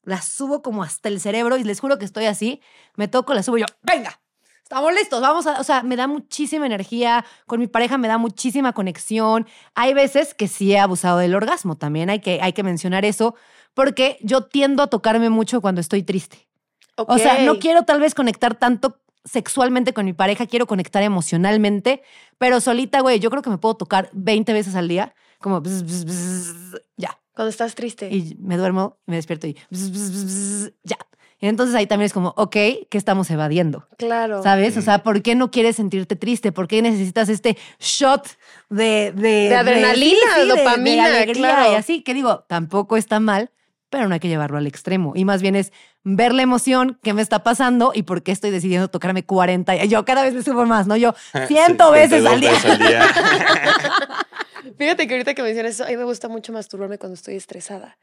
[0.05, 2.61] la subo como hasta el cerebro y les juro que estoy así,
[2.95, 4.21] me toco, la subo y yo, venga.
[4.63, 8.17] Estamos listos, vamos a, o sea, me da muchísima energía, con mi pareja me da
[8.17, 9.47] muchísima conexión.
[9.75, 13.35] Hay veces que sí he abusado del orgasmo, también hay que, hay que mencionar eso,
[13.75, 16.49] porque yo tiendo a tocarme mucho cuando estoy triste.
[16.97, 22.03] O sea, no quiero tal vez conectar tanto sexualmente con mi pareja, quiero conectar emocionalmente,
[22.39, 25.85] pero solita, güey, yo creo que me puedo tocar 20 veces al día, como bzz,
[25.85, 27.19] bzz, bzz, ya.
[27.35, 28.09] Cuando estás triste.
[28.11, 30.99] Y me duermo, me despierto y bzz, bzz, bzz, bzz, ya.
[31.43, 33.87] Y entonces ahí también es como, ok, ¿qué estamos evadiendo?
[33.99, 34.43] claro.
[34.45, 34.77] ¿Sabes?
[34.77, 36.53] O sea, ¿por qué no quieres sentirte triste?
[36.53, 38.27] ¿Por qué necesitas este shot
[38.71, 39.13] de...
[39.15, 41.73] De, De adrenalina, de- dopamina, alegría claro.
[41.73, 42.03] y así?
[42.03, 43.51] Que digo, tampoco está mal,
[43.91, 45.15] pero no hay que llevarlo al extremo.
[45.17, 45.73] Y más bien es
[46.05, 49.75] ver la emoción, qué me está pasando y por qué estoy decidiendo tocarme 40.
[49.85, 50.97] Y Yo cada vez me subo más, ¿no?
[50.97, 51.13] Yo
[51.49, 52.51] ciento veces 72 al día.
[52.53, 53.07] veces al día.
[54.79, 57.99] Fíjate que ahorita que mencionas eso, a mí me gusta mucho masturbarme cuando estoy estresada.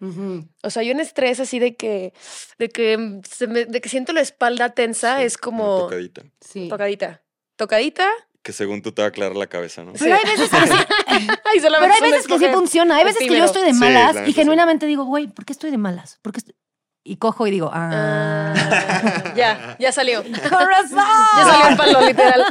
[0.64, 2.14] O sea, yo en estrés así de que,
[2.58, 6.24] de que, se me- de que siento la espalda tensa, Sí, es como tocadita.
[6.42, 6.68] Sí.
[6.70, 7.22] tocadita.
[7.56, 8.08] Tocadita.
[8.42, 9.94] Que según tú te va a aclarar la cabeza, ¿no?
[10.00, 10.74] Pero hay veces que sí,
[11.46, 12.96] Ay, pero hay veces que sí funciona.
[12.98, 15.72] Hay veces que yo estoy de malas la y genuinamente digo, güey, ¿por qué estoy
[15.72, 16.20] de malas?
[16.22, 16.56] ¿Por qué estoy-?"
[17.04, 20.22] Y cojo y digo, ah, Ah, ya, ya salió.
[20.24, 20.34] con
[20.68, 20.98] razón.
[21.38, 22.44] Ya salió el palo, literal.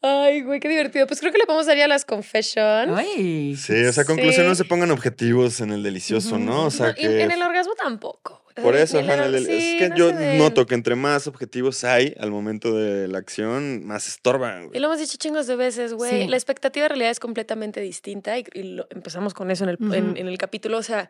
[0.00, 1.06] Ay, güey, qué divertido.
[1.06, 2.96] Pues creo que le podemos dar ya las confessions.
[2.96, 3.56] Ay.
[3.56, 4.48] Sí, o sea, conclusión, Sí.
[4.48, 6.66] no se pongan objetivos en el delicioso, ¿no?
[6.66, 7.22] O sea, No, que...
[7.22, 8.40] en el orgasmo tampoco.
[8.54, 11.84] Por eso, el ajá, el- sí, es que no yo noto que entre más objetivos
[11.84, 14.68] hay al momento de la acción, más estorban.
[14.74, 16.24] Y lo hemos dicho chingos de veces, güey.
[16.24, 16.28] Sí.
[16.28, 20.16] La expectativa de realidad es completamente distinta y, y lo- empezamos con eso en el,
[20.18, 20.76] en el capítulo.
[20.78, 21.08] O sea,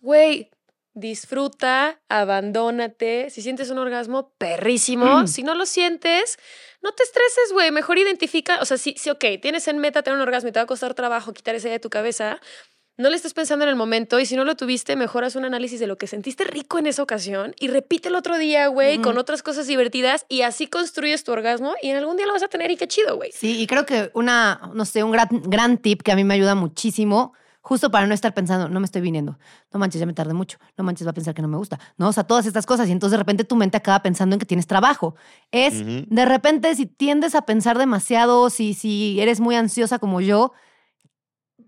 [0.00, 0.50] güey,
[0.96, 3.30] disfruta, abandónate.
[3.30, 5.22] Si sientes un orgasmo, perrísimo.
[5.22, 5.28] Mm.
[5.28, 6.38] Si no lo sientes,
[6.82, 7.70] no te estreses, güey.
[7.70, 10.58] Mejor identifica, o sea, si, si, ok, tienes en meta tener un orgasmo y te
[10.58, 12.40] va a costar trabajo quitar esa idea de tu cabeza,
[12.96, 15.44] no le estés pensando en el momento y si no lo tuviste, mejor haz un
[15.44, 19.02] análisis de lo que sentiste rico en esa ocasión y repite el otro día, güey,
[19.02, 22.42] con otras cosas divertidas y así construyes tu orgasmo y en algún día lo vas
[22.42, 23.32] a tener y qué chido, güey.
[23.32, 26.32] Sí, y creo que una, no sé, un gran, gran tip que a mí me
[26.32, 27.34] ayuda muchísimo,
[27.66, 29.40] justo para no estar pensando, no me estoy viniendo,
[29.72, 31.80] no manches, ya me tardé mucho, no manches, va a pensar que no me gusta,
[31.96, 32.06] ¿no?
[32.06, 34.46] O sea, todas estas cosas y entonces de repente tu mente acaba pensando en que
[34.46, 35.16] tienes trabajo.
[35.50, 40.52] Es, de repente, si tiendes a pensar demasiado, si, si eres muy ansiosa como yo,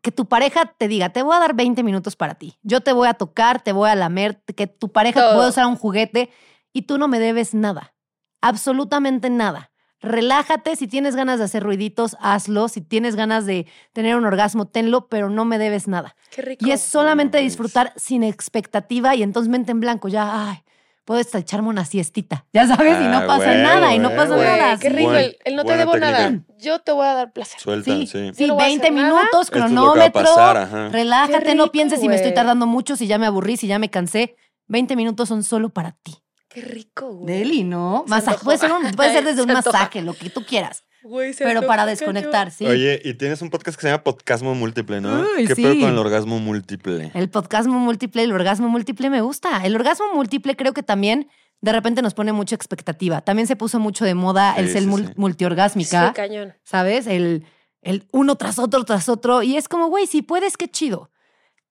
[0.00, 2.92] que tu pareja te diga, te voy a dar 20 minutos para ti, yo te
[2.92, 5.34] voy a tocar, te voy a lamer, que tu pareja Todo.
[5.34, 6.30] puede usar un juguete
[6.72, 7.92] y tú no me debes nada,
[8.40, 9.72] absolutamente nada.
[10.00, 14.66] Relájate, si tienes ganas de hacer ruiditos, hazlo, si tienes ganas de tener un orgasmo,
[14.66, 16.14] tenlo, pero no me debes nada.
[16.30, 16.64] Qué rico.
[16.66, 20.58] Y es solamente disfrutar sin expectativa y entonces mente en blanco, ya, ay,
[21.04, 24.36] puedo hasta echarme una siestita, ya sabes, y no Ah, pasa nada, y no pasa
[24.36, 24.78] Güey, nada.
[24.78, 25.14] qué rico.
[25.14, 26.32] El, el no te debo nada.
[26.58, 27.58] Yo te voy a dar placer.
[27.58, 28.30] Suelta, Sí, sí.
[28.34, 29.08] sí, no voy a 20 hacer nada.
[29.08, 30.88] minutos, Esto es lo que va a cronómetro, pasar, ajá.
[30.90, 33.90] relájate, no pienses si me estoy tardando mucho, si ya me aburrí, si ya me
[33.90, 34.36] cansé.
[34.66, 36.14] 20 minutos son solo para ti.
[36.60, 37.38] Qué rico, güey.
[37.38, 38.04] Deli, ¿no?
[38.06, 41.32] Se Masaje, puede ser, un- puede ser desde un masaje, lo que tú quieras, Güey,
[41.32, 42.66] se pero para desconectar, sí.
[42.66, 45.20] Oye, y tienes un podcast que se llama Podcasmo Múltiple, ¿no?
[45.36, 45.62] Uy, ¿Qué sí.
[45.62, 47.12] pedo con el orgasmo múltiple?
[47.14, 49.64] El podcasmo múltiple, el orgasmo múltiple me gusta.
[49.64, 51.28] El orgasmo múltiple creo que también
[51.60, 53.20] de repente nos pone mucha expectativa.
[53.20, 55.12] También se puso mucho de moda el ser sí, mul- sí.
[55.16, 56.54] multiorgásmica, Sí, cañón.
[56.64, 57.06] ¿sabes?
[57.06, 57.44] El,
[57.82, 59.42] el uno tras otro, tras otro.
[59.42, 61.10] Y es como, güey, si puedes, qué chido.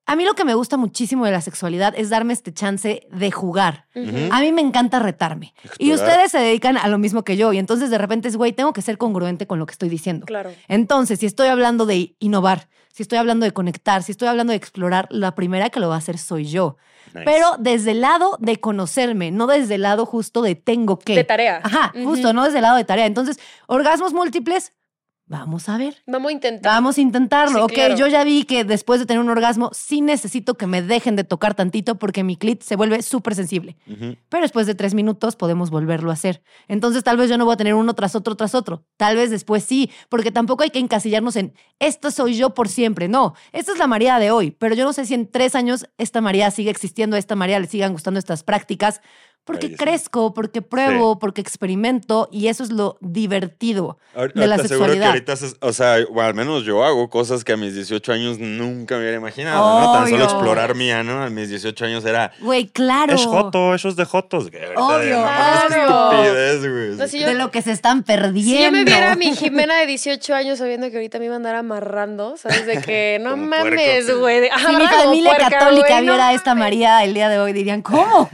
[0.08, 3.32] A mí lo que me gusta muchísimo de la sexualidad es darme este chance de
[3.32, 3.88] jugar.
[4.32, 5.54] A mí me encanta retarme.
[5.80, 7.52] Y ustedes se dedican a lo mismo que yo.
[7.52, 10.26] Y entonces de repente es, güey, tengo que ser congruente con lo que estoy diciendo.
[10.26, 10.52] Claro.
[10.70, 14.58] Entonces, si estoy hablando de innovar, si estoy hablando de conectar, si estoy hablando de
[14.58, 16.78] explorar, la primera que lo va a hacer soy yo.
[17.14, 17.26] Nice.
[17.26, 21.16] Pero desde el lado de conocerme, no desde el lado justo de tengo que.
[21.16, 21.60] De tarea.
[21.64, 23.06] Ajá, justo, no desde el lado de tarea.
[23.06, 24.72] Entonces, orgasmos múltiples,
[25.28, 26.02] vamos a ver.
[26.06, 26.72] Vamos a intentar.
[26.72, 27.60] Vamos a intentarlo.
[27.60, 27.96] Sí, ok, claro.
[27.98, 31.24] yo ya vi que después de tener un orgasmo, sí necesito que me dejen de
[31.24, 33.78] tocar tantito porque mi clit se vuelve súper sensible.
[34.30, 36.42] Pero después de tres minutos podemos volverlo a hacer.
[36.68, 38.86] Entonces tal vez yo no voy a tener uno tras otro tras otro.
[38.98, 43.08] Tal vez después sí, porque tampoco hay que encasillarnos en esto soy yo por siempre.
[43.08, 45.88] No, esta es la María de hoy, pero yo no sé si en tres años
[45.98, 49.02] esta María sigue existiendo, a esta María le sigan gustando estas prácticas,
[49.48, 53.98] porque crezco, porque pruebo, porque experimento y eso es lo divertido.
[54.16, 55.08] Ahor- de la te aseguro que sexualidad.
[55.10, 58.38] ahorita, haces- o sea, o al menos yo hago cosas que a mis 18 años
[58.40, 59.94] nunca me hubiera imaginado, ¿no?
[59.94, 62.32] Tan solo explorar mi ano a mis 18 años era...
[62.42, 63.14] Güey, claro.
[63.14, 64.46] Es joto, eso es de jotos.
[64.54, 66.12] Ahorita Obvio, no claro.
[66.12, 66.96] estupidez, güey.
[66.98, 68.58] No, si yo- De lo que se están perdiendo.
[68.58, 71.34] Si yo me viera a mi Jimena de 18 años sabiendo que ahorita me iba
[71.36, 72.66] a andar amarrando, ¿sabes?
[72.66, 74.20] De que no mames, puerco.
[74.22, 74.42] güey.
[74.42, 76.66] de- Si mi familia puerca, católica güey, no viera a esta mames.
[76.66, 78.30] María el día de hoy, dirían, ¿cómo?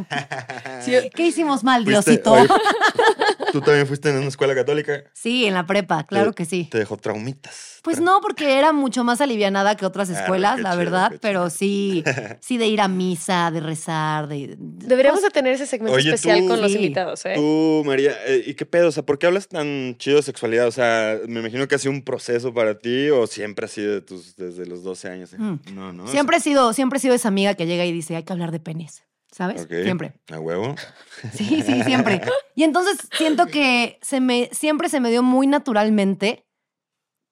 [1.09, 2.31] ¿Qué hicimos mal, Diosito?
[2.33, 2.47] oye,
[3.51, 5.03] ¿Tú también fuiste en una escuela católica?
[5.13, 6.67] Sí, en la prepa, claro Te- que sí.
[6.71, 7.79] Te dejó traumitas.
[7.83, 12.03] Pues no, porque era mucho más alivianada que otras escuelas, la chido, verdad, pero sí,
[12.39, 14.55] sí de ir a misa, de rezar, de...
[14.57, 16.77] Deberíamos de tener ese segmento Oye, especial tú- con los Sí.
[16.77, 17.33] invitados, ¿eh?
[17.35, 18.87] Tú, María, eh, ¿y qué pedo?
[18.87, 20.67] O sea, ¿por qué hablas tan chido de sexualidad?
[20.67, 23.93] O sea, me imagino que ha sido un proceso para ti o siempre ha sido
[23.93, 25.33] de tus, desde los 12 años.
[25.33, 25.37] eh?
[25.37, 25.59] Mm.
[25.73, 26.07] No, no.
[26.07, 28.51] Siempre he sido, siempre he sido esa amiga que llega y dice, hay que hablar
[28.51, 29.03] de penes,
[29.33, 29.67] ¿sabes?
[29.67, 30.13] Siempre.
[30.31, 30.75] A huevo.
[31.33, 32.21] Sí, sí, siempre.
[32.53, 36.45] Y entonces siento que se me, siempre se me dio muy naturalmente,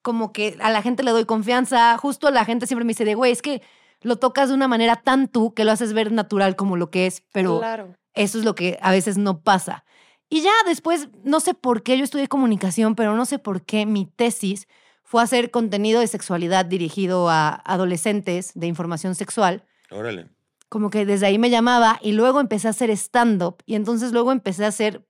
[0.02, 3.16] como que a la gente le doy confianza, justo la gente siempre me dice de,
[3.16, 3.62] güey, es que
[4.02, 7.06] lo tocas de una manera tan tú que lo haces ver natural como lo que
[7.06, 7.96] es, pero Claro.
[8.14, 9.84] eso es lo que a veces no pasa.
[10.30, 13.86] Y ya después, no sé por qué yo estudié comunicación, pero no sé por qué
[13.86, 14.68] mi tesis
[15.04, 20.30] fue hacer contenido de sexualidad dirigido a adolescentes de información sexual Órale.
[20.72, 24.32] Como que desde ahí me llamaba y luego empecé a hacer stand-up y entonces luego
[24.32, 25.06] empecé a hacer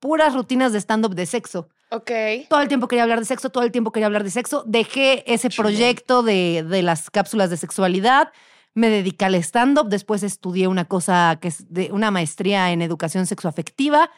[0.00, 1.68] puras rutinas de stand-up de sexo.
[1.92, 2.10] Ok.
[2.48, 4.64] Todo el tiempo quería hablar de sexo, todo el tiempo quería hablar de sexo.
[4.66, 8.32] Dejé ese proyecto de, de las cápsulas de sexualidad,
[8.74, 13.26] me dediqué al stand-up, después estudié una cosa que es de una maestría en educación
[13.26, 14.10] sexoafectiva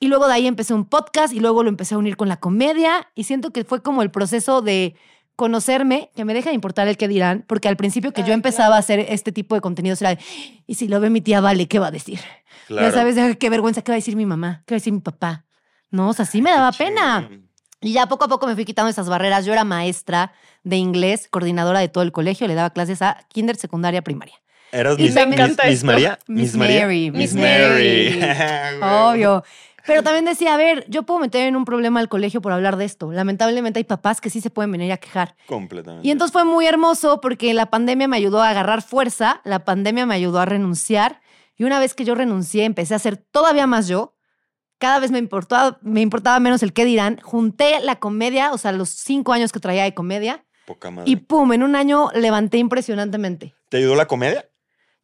[0.00, 2.38] y luego de ahí empecé un podcast y luego lo empecé a unir con la
[2.38, 4.94] comedia y siento que fue como el proceso de
[5.36, 8.66] conocerme, que me deja de importar el que dirán, porque al principio que yo empezaba
[8.68, 8.74] claro.
[8.76, 10.18] a hacer este tipo de contenidos era de,
[10.66, 12.20] y si lo ve mi tía Vale, ¿qué va a decir?
[12.68, 12.86] Claro.
[12.88, 14.62] Ya sabes, "Ay, qué vergüenza, ¿qué va a decir mi mamá?
[14.66, 15.44] ¿Qué va a decir mi papá?
[15.90, 17.28] No, o sea, sí me daba pena.
[17.80, 19.44] Y ya poco a poco me fui quitando esas barreras.
[19.44, 23.56] Yo era maestra de inglés, coordinadora de todo el colegio, le daba clases a kinder,
[23.56, 24.34] secundaria, primaria.
[24.72, 25.86] ¿Eras Miss, me Miss- encanta Miss esto.
[25.86, 26.18] María?
[26.26, 26.80] Miss María?
[26.80, 28.16] Mary, Miss Miss Mary.
[28.18, 28.78] Mary.
[28.82, 29.44] Obvio.
[29.86, 32.76] Pero también decía, a ver, yo puedo meter en un problema al colegio por hablar
[32.76, 33.12] de esto.
[33.12, 35.36] Lamentablemente hay papás que sí se pueden venir a quejar.
[35.46, 36.06] Completamente.
[36.06, 40.06] Y entonces fue muy hermoso porque la pandemia me ayudó a agarrar fuerza, la pandemia
[40.06, 41.20] me ayudó a renunciar
[41.56, 44.16] y una vez que yo renuncié empecé a ser todavía más yo.
[44.78, 47.18] Cada vez me importaba, me importaba menos el qué dirán.
[47.22, 51.10] Junté la comedia, o sea, los cinco años que traía de comedia Poca madre.
[51.10, 53.54] y pum, en un año levanté impresionantemente.
[53.68, 54.48] ¿Te ayudó la comedia?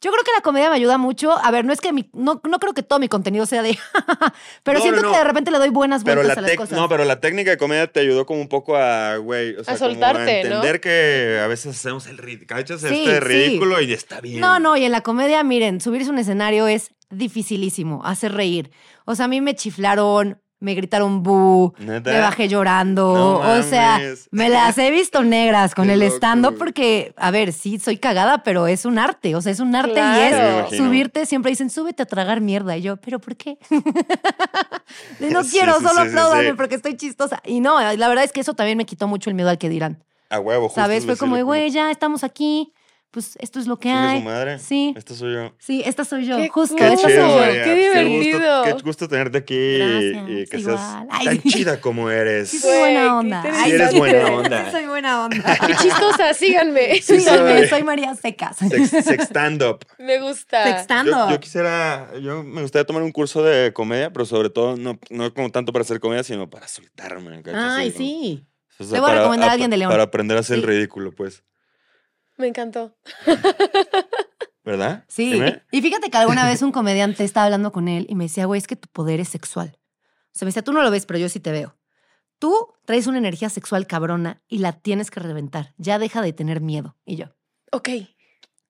[0.02, 1.32] Yo creo que la comedia me ayuda mucho.
[1.44, 3.78] A ver, no es que mi, no, no creo que todo mi contenido sea de.
[4.62, 6.78] pero No, siento no, que de repente le doy buenas vueltas la, a las cosas.
[6.78, 9.76] no, pero la técnica de comedia te ayudó como un poco a, güey, o sea,
[9.76, 10.54] como soltarte, a ¿no?
[10.56, 13.20] entender que a veces hacemos el ridículo, Sí, este sí.
[13.20, 14.40] ridículo y está bien.
[14.40, 18.70] No, no, y en la comedia, miren, subirse a un escenario es dificilísimo, hacer reír.
[19.04, 23.14] O sea, a mí me chiflaron, me gritaron bu, me bajé llorando.
[23.14, 23.98] No o sea,
[24.30, 26.58] me las he visto negras con Qué el stand-up güey.
[26.58, 29.34] porque, a ver, sí, soy cagada, pero es un arte.
[29.34, 30.68] O sea, es un arte Claro.
[30.70, 31.26] Y es subirte.
[31.26, 32.76] Siempre dicen, súbete a tragar mierda.
[32.76, 33.58] Y yo, ¿pero por qué?
[35.20, 36.04] No Sí, quiero, sí, solo
[36.40, 37.40] sí, porque estoy chistosa.
[37.44, 39.68] Y no, la verdad es que eso también me quitó mucho el miedo al que
[39.68, 40.02] dirán.
[40.28, 40.98] A huevo, justo ¿Sabes?
[41.00, 42.72] es Fue como, güey, ya estamos aquí.
[43.12, 44.20] Pues esto es lo que hay.
[44.20, 44.58] su madre.
[44.60, 44.94] Sí.
[44.96, 45.52] Esta soy yo.
[45.58, 46.36] Sí, esta soy yo.
[46.36, 47.40] Qué Justo, esta Qué soy chido, yo.
[47.40, 47.64] María.
[47.64, 48.58] qué divertido.
[48.62, 50.76] gusto, qué gusto tenerte aquí y- Gracias, y, que igual.
[50.78, 52.50] seas Ay, tan chida como eres.
[52.50, 53.42] Sí, soy buena qué onda.
[53.64, 54.70] Sí eres buena onda.
[54.70, 55.58] Soy buena onda.
[55.66, 56.94] Qué chistosa, síganme.
[57.02, 57.68] Sí, Síganme, soy.
[57.68, 58.56] soy María Secas.
[58.58, 59.84] Sex, sex stand-up.
[59.98, 60.62] Me gusta.
[60.64, 61.10] Sextando.
[61.10, 65.00] Yo, yo quisiera, yo me gustaría tomar un curso de comedia, pero sobre todo no,
[65.10, 67.42] no como tanto para hacer comedia, sino para soltarme.
[67.54, 68.46] Ay, sí.
[68.78, 69.90] o sea, Le voy a para- recomendar a alguien de León.
[69.90, 71.42] Para aprender a hacer el ridículo, pues.
[72.40, 72.96] Me encantó.
[74.64, 75.04] ¿Verdad?
[75.08, 75.32] Sí.
[75.32, 75.62] Dime.
[75.70, 78.58] Y fíjate que alguna vez un comediante estaba hablando con él y me decía, güey,
[78.58, 79.78] es que tu poder es sexual.
[79.78, 81.76] O sea, me decía, tú no lo ves, pero yo sí te veo.
[82.38, 85.74] Tú traes una energía sexual cabrona y la tienes que reventar.
[85.76, 86.96] Ya deja de tener miedo.
[87.04, 87.26] Y yo,
[87.72, 87.88] Ok.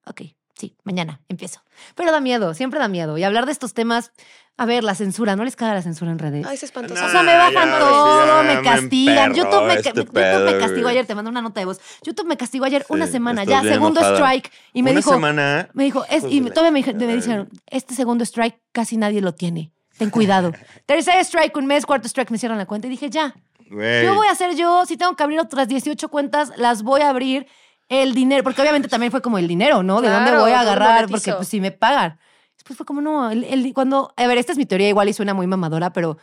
[0.05, 0.21] ok,
[0.61, 1.61] sí, mañana empiezo.
[1.95, 3.17] Pero da miedo, siempre da miedo.
[3.17, 4.11] Y hablar de estos temas,
[4.57, 6.45] a ver, la censura, ¿no les caga la censura en redes?
[6.45, 7.03] Ay, es espantoso.
[7.03, 9.17] O sea, me bajan ya, todo, ya me me castigan.
[9.31, 10.91] emperró YouTube me, este YouTube me pedo, castigó güey.
[10.97, 11.79] ayer, te mando una nota de voz.
[12.03, 14.17] YouTube me castigó ayer una semana, ya, segundo enojada.
[14.17, 14.51] strike.
[14.73, 15.69] Y me Una dijo, semana.
[15.73, 18.97] me dijo, es, Hijos y de la todavía me, me dijeron, este segundo strike casi
[18.97, 19.71] nadie lo tiene.
[19.97, 20.51] Ten cuidado.
[20.85, 22.87] Tercer strike, un mes, cuarto strike, me cierran la cuenta.
[22.87, 23.33] Y dije, ya,
[23.69, 24.03] Güey.
[24.05, 27.09] yo voy a hacer yo, si tengo que abrir otras 18 cuentas, las voy a
[27.09, 27.47] abrir
[27.91, 30.01] el dinero, porque obviamente también fue como el dinero, ¿no?
[30.01, 31.07] ¿De dónde voy a ¿cómo agarrar?
[31.09, 32.17] Porque pues si me pagan.
[32.55, 35.13] Después fue como, no, el, el- cuando, a ver, esta es mi teoría igual y
[35.13, 36.17] suena muy mamadora, pero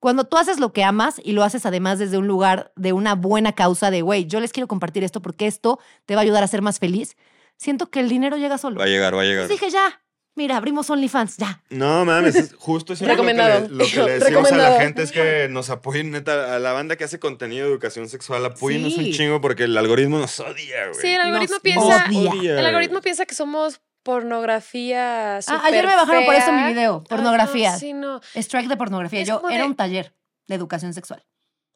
[0.00, 3.14] cuando tú haces lo que amas y lo haces además desde un lugar de una
[3.16, 6.44] buena causa de, güey, yo les quiero compartir esto porque esto te va a ayudar
[6.44, 7.16] a ser más feliz,
[7.56, 8.78] siento que el dinero llega solo.
[8.78, 9.42] Va a llegar, va a llegar.
[9.42, 10.00] Entonces dije, ya,
[10.38, 11.60] mira, abrimos OnlyFans, ya.
[11.68, 13.68] No mames, es justo siempre lo que, Recomendado.
[13.68, 16.72] le, lo que le decimos a la gente es que nos apoyen, neta, a la
[16.72, 19.00] banda que hace contenido de educación sexual, apóyennos Sí.
[19.08, 21.00] un chingo porque el algoritmo nos odia, güey.
[21.00, 22.06] Sí, el algoritmo Nos piensa.
[22.08, 22.58] odia.
[22.58, 25.36] El algoritmo piensa que somos pornografía.
[25.38, 27.74] Ah, ayer me bajaron por eso mi video, pornografía.
[27.74, 28.42] Ay, no, sí, no.
[28.42, 29.20] Strike de pornografía.
[29.20, 30.14] Es Yo era de- un taller
[30.46, 31.24] de educación sexual.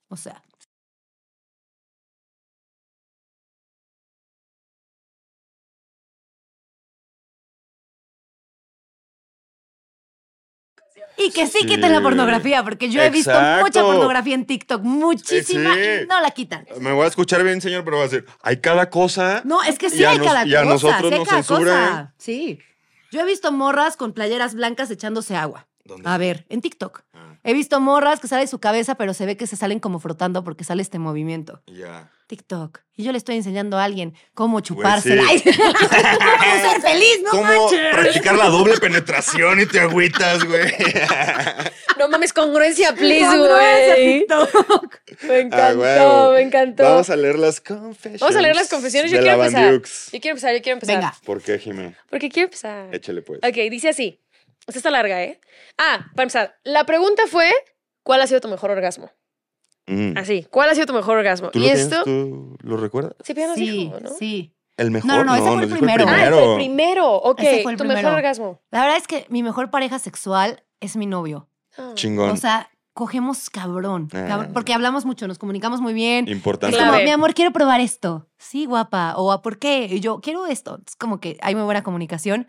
[0.08, 0.42] O sea.
[11.16, 11.66] Y que sí, Sí.
[11.66, 15.80] quiten la pornografía, porque yo he visto mucha pornografía en TikTok, muchísima, Sí.
[16.04, 16.66] y no la quitan.
[16.80, 19.42] Me voy a escuchar bien, señor, pero va a decir, hay cada cosa.
[19.44, 20.72] No, es que sí hay nos- cada y a cosa.
[20.72, 22.14] nosotros sí nos cosa.
[22.18, 22.58] Sí.
[23.10, 25.66] Yo he visto morras con playeras blancas echándose agua.
[25.84, 26.08] ¿Dónde?
[26.08, 27.02] A ver, en TikTok.
[27.44, 30.44] He visto morras que sale su cabeza, pero se ve que se salen como frotando
[30.44, 31.62] porque sale este movimiento.
[31.66, 32.10] ya.
[32.28, 32.78] TikTok.
[32.96, 35.22] Y yo le estoy enseñando a alguien cómo chupársela.
[35.24, 35.28] sí.
[35.44, 37.20] Ay, ¿Cómo ser feliz?
[37.24, 37.80] No ¿Cómo manches.
[37.92, 40.62] practicar la doble penetración y te agüitas, güey?
[41.98, 44.18] No mames, congruencia, please, Congruencia, güey.
[44.20, 44.94] TikTok.
[45.24, 46.32] Me encantó, Ah, huevo.
[46.32, 46.82] me encantó.
[46.84, 48.20] Vamos a leer las confesiones.
[48.20, 49.10] Vamos a leer las confesiones.
[49.10, 49.72] Yo de quiero la empezar.
[49.74, 50.96] Yo quiero empezar, yo quiero empezar.
[50.96, 51.14] Venga.
[51.24, 51.94] ¿Por qué, Jimé?
[52.08, 52.92] Porque quiero empezar.
[52.94, 53.40] Échale, pues.
[53.46, 54.18] Ok, dice así.
[54.66, 55.40] Esta está larga, ¿eh?
[55.78, 56.56] Ah, para empezar.
[56.64, 57.50] La pregunta fue:
[58.02, 59.10] ¿Cuál ha sido tu mejor orgasmo?
[59.86, 60.16] Mm.
[60.16, 60.46] Así.
[60.50, 61.50] ¿Cuál ha sido tu mejor orgasmo?
[61.50, 61.82] ¿Tú y lo, tienes?
[61.84, 62.04] esto.
[62.04, 63.14] ¿Tú lo recuerdas?
[63.24, 64.10] Sí, pero Sí, dijo, ¿no?
[64.10, 64.54] sí.
[64.76, 65.08] El mejor.
[65.10, 66.04] No, no, no, ese fue el nos dijo primero.
[66.08, 67.12] Ah, fue el primero.
[67.14, 67.40] Ok.
[67.40, 67.98] Ese fue el tu primero.
[68.02, 68.60] mejor orgasmo.
[68.70, 71.48] La verdad es que mi mejor pareja sexual es mi novio.
[71.76, 71.92] Ah.
[71.94, 72.30] Chingón.
[72.30, 74.24] O sea, cogemos cabrón, Ah.
[74.28, 76.26] cabrón, Porque hablamos mucho, nos comunicamos muy bien.
[76.28, 76.76] Importante.
[76.76, 78.28] Es como, mi amor, quiero probar esto.
[78.38, 79.14] Sí, guapa.
[79.16, 79.86] O ¿a por qué?
[79.90, 80.78] Y yo, quiero esto.
[80.86, 82.46] Es como que hay muy buena comunicación.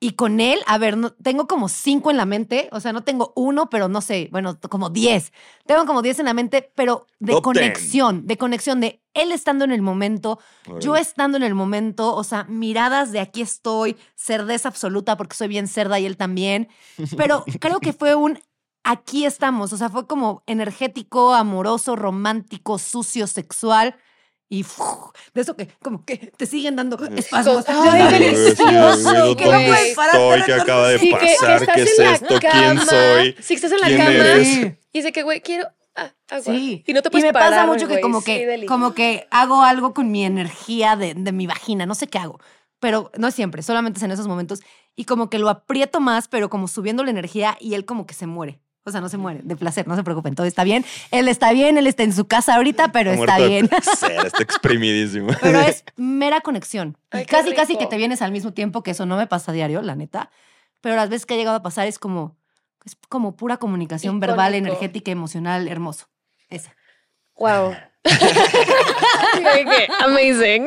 [0.00, 2.68] Y con él, a ver, no, tengo como cinco en la mente.
[2.72, 5.32] O sea, no tengo uno, pero no sé, bueno, como diez.
[5.66, 9.64] Tengo como diez en la mente, pero de Top conexión, de conexión, de él estando
[9.64, 10.40] en el momento,
[10.80, 15.48] yo estando en el momento, o sea, miradas de aquí estoy, cerdeza absoluta porque soy
[15.48, 16.68] bien cerda y él también.
[17.16, 18.38] Pero creo que fue un
[18.82, 23.96] aquí estamos, o sea, fue como energético, amoroso, romántico, sucio, sexual.
[24.54, 24.64] Y
[25.34, 27.64] de eso que como que te siguen dando espasmos.
[27.68, 30.42] Ay, delicioso, que ¿dónde no puedes pararte de estoy?
[30.54, 31.26] ¿Qué acaba de Sí, que- que
[31.74, 32.84] ¿Qué es cama.
[32.86, 33.36] soy?
[33.40, 34.10] Sí, que estás en la ¿Quién cama.
[34.12, 34.48] eres?
[34.92, 36.54] Y dice que, güey, quiero ah, agua.
[36.54, 36.84] Sí.
[36.86, 39.62] Y no te puedes me parar, pasa mucho que como Sí, que como que hago
[39.62, 42.38] algo con mi energía de, de mi vagina, no sé qué hago,
[42.78, 44.60] pero no siempre, solamente es en esos momentos
[44.94, 48.14] y como que lo aprieto más, pero como subiendo la energía y él como que
[48.14, 48.60] se muere.
[48.86, 50.84] O sea, no se muere de placer, no se preocupen, todo está bien.
[51.10, 53.66] Él está bien, él está en su casa ahorita, pero está bien.
[53.66, 55.28] placer, está exprimidísimo.
[55.40, 56.98] Pero es mera conexión.
[57.12, 59.52] Y Ay, casi, casi que te vienes al mismo tiempo, que eso no me pasa
[59.52, 60.30] a diario, la neta.
[60.82, 62.36] Pero las veces que ha llegado a pasar es como,
[62.84, 66.08] es como pura comunicación verbal, energética, emocional, hermoso.
[66.50, 66.76] Esa.
[67.36, 67.74] Wow.
[70.00, 70.66] Amazing.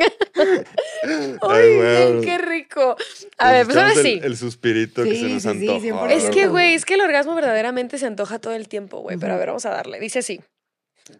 [1.42, 2.20] Ay, güey.
[2.22, 2.96] qué rico.
[3.38, 4.18] A ver, pues ahora sí.
[4.20, 6.06] el, el suspirito que Sí, se nos sí, sí, antoja.
[6.08, 6.10] 100%.
[6.10, 9.16] Es que, güey, es que el orgasmo verdaderamente se antoja todo el tiempo, güey.
[9.18, 10.00] Pero a ver, vamos a darle.
[10.00, 10.40] Dice así.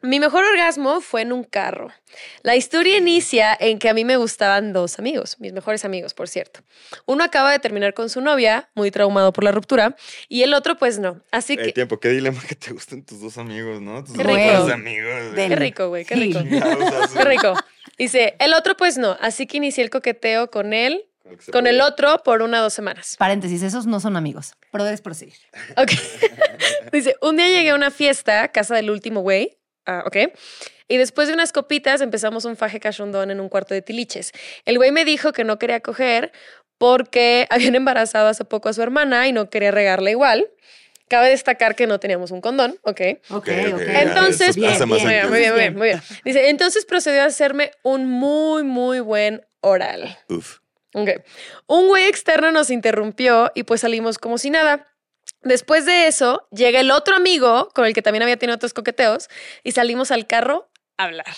[0.02, 1.88] Mi mejor orgasmo fue en un carro.
[2.42, 6.28] La historia inicia en que a mí me gustaban dos amigos, mis mejores amigos, por
[6.28, 6.60] cierto.
[7.06, 9.96] Uno acaba de terminar con su novia, muy traumado por la ruptura,
[10.28, 11.22] y el otro, pues no.
[11.30, 11.72] Así Ey, que.
[11.72, 14.02] tiempo, qué dilema que te gusten tus dos amigos, ¿no?
[14.04, 14.72] Tus Qué dos rico.
[14.72, 15.32] amigos.
[15.32, 15.48] güey.
[15.48, 16.40] Qué rico, güey, qué rico.
[16.44, 17.54] Qué rico.
[17.98, 19.16] Dice, el otro, pues no.
[19.20, 21.04] Así que inicié el coqueteo con él,
[21.52, 23.16] Con el otro, por una o dos semanas.
[23.18, 24.52] Paréntesis, esos no son amigos.
[24.72, 25.36] Pero debes proseguir.
[25.76, 25.90] Ok.
[26.92, 29.58] Dice, un día llegué a una fiesta, casa del último güey.
[29.88, 30.16] Ah, ok.
[30.86, 34.32] Y después de unas copitas empezamos un faje cachondón en un cuarto de tiliches.
[34.66, 36.30] El güey me dijo que no quería coger
[36.76, 40.46] porque habían embarazado hace poco a su hermana y no quería regarla igual.
[41.08, 43.00] Cabe destacar que no teníamos un condón, ok.
[43.30, 43.72] Ok, Ok, ok.
[43.74, 46.02] ok, Entonces, muy bien, muy bien, muy bien, muy bien.
[46.22, 50.18] Dice, entonces procedió a hacerme un muy, muy buen oral.
[50.28, 50.58] Uf.
[50.92, 51.08] Ok.
[51.66, 54.86] Un güey externo nos interrumpió y pues salimos como si nada.
[55.42, 59.28] Después de eso, llega el otro amigo con el que también había tenido otros coqueteos
[59.62, 61.34] y salimos al carro a hablar.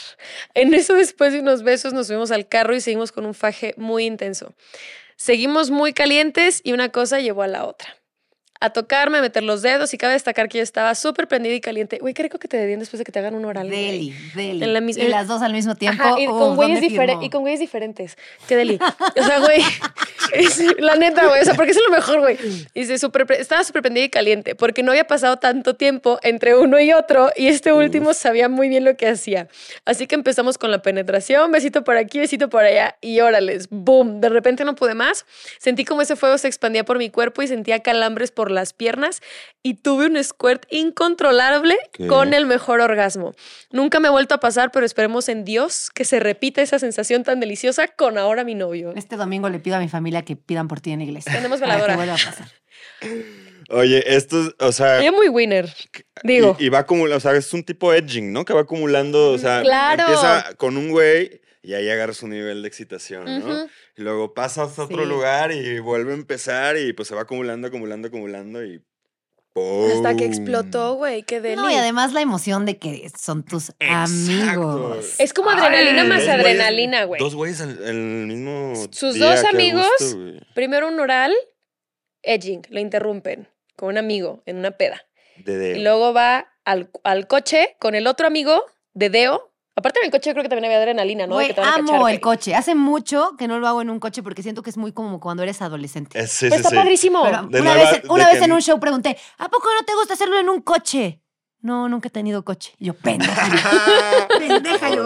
[0.55, 3.75] En eso, después de unos besos, nos subimos al carro y seguimos con un faje
[3.77, 4.55] muy intenso.
[5.17, 8.00] Seguimos muy calientes y una cosa llevó a la otra.
[8.61, 11.61] A tocarme, a meter los dedos y cabe destacar que yo estaba súper prendida y
[11.61, 11.99] caliente.
[11.99, 13.69] Güey, rico que te den después de que te hagan un oral.
[13.69, 14.63] Deli, deli.
[14.63, 16.03] En la y las dos al mismo tiempo.
[16.03, 18.17] Ajá, y, uf, con güeyes y con güeyes diferentes.
[18.47, 18.79] Qué deli.
[19.17, 19.63] O sea, güey.
[20.79, 21.41] la neta, güey.
[21.41, 22.39] O sea, porque es lo mejor, güey.
[22.75, 26.55] Y se super, estaba súper prendida y caliente porque no había pasado tanto tiempo entre
[26.55, 29.49] uno y otro y este último sabía muy bien lo que hacía.
[29.85, 34.21] Así que empezamos con la penetración, besito por aquí, besito por allá y órales, boom.
[34.21, 35.27] De repente no pude más.
[35.59, 39.21] Sentí como ese fuego se expandía por mi cuerpo y sentía calambres por las piernas
[39.63, 42.07] y tuve un squirt incontrolable ¿Qué?
[42.07, 43.33] con el mejor orgasmo.
[43.71, 47.25] Nunca me ha vuelto a pasar, pero esperemos en Dios que se repita esa sensación
[47.25, 48.93] tan deliciosa con ahora mi novio.
[48.97, 51.33] Este domingo le pido a mi familia que pidan por ti en la iglesia.
[51.33, 51.97] Tenemos Para que veladora.
[51.97, 52.49] vuelva a pasar.
[53.71, 55.01] Oye, esto, es- o sea.
[55.01, 55.73] Ella muy winner,
[56.25, 56.57] digo.
[56.59, 58.45] Y, y va acumulando, o sea, es un tipo edging, ¿no?
[58.45, 60.03] Que va acumulando, o sea, Claro.
[60.03, 63.67] empieza con un güey y ahí agarras un nivel de excitación, ¿no?
[63.97, 65.09] Y luego pasas a otro Sí.
[65.09, 68.83] lugar y vuelve a empezar y pues se va acumulando, acumulando, acumulando y
[69.93, 70.33] Hasta que ¡pum!
[70.33, 71.57] explotó, güey, qué deli.
[71.57, 75.19] No, y además la emoción de que son tus amigos.
[75.19, 77.21] Es como adrenalina Ay, más adrenalina, güey.
[77.21, 80.47] Dos güeyes al, al mismo Sus día, dos amigos, gusto.
[80.55, 81.35] Primero un oral,
[82.23, 85.03] edging, lo interrumpen con un amigo en una peda.
[85.45, 85.79] De dedo.
[85.79, 89.50] Y luego va al, al coche con el otro amigo, dedeo.
[89.77, 91.35] Aparte en el coche creo que también había adrenalina, ¿no?
[91.39, 92.55] De Güey, que te van a amo cachar, el coche.
[92.55, 95.21] Hace mucho que no lo hago en un coche porque siento que es muy como
[95.21, 96.19] cuando eres adolescente.
[96.21, 96.77] Eh, sí, Pero sí, está sí.
[96.77, 97.23] padrísimo.
[97.23, 100.15] Pero una nueva- vez, una que en un show pregunté, ¿a poco no te gusta
[100.15, 101.23] hacerlo en un coche?
[101.63, 102.73] No, nunca he tenido coche.
[102.79, 103.49] Y yo, pendeja.
[103.49, 104.29] yo.
[104.39, 105.05] pendeja yo.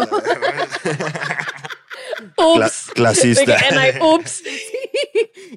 [2.36, 2.90] Cla- Ups.
[2.94, 3.56] clasista.
[3.56, 4.42] I, ups.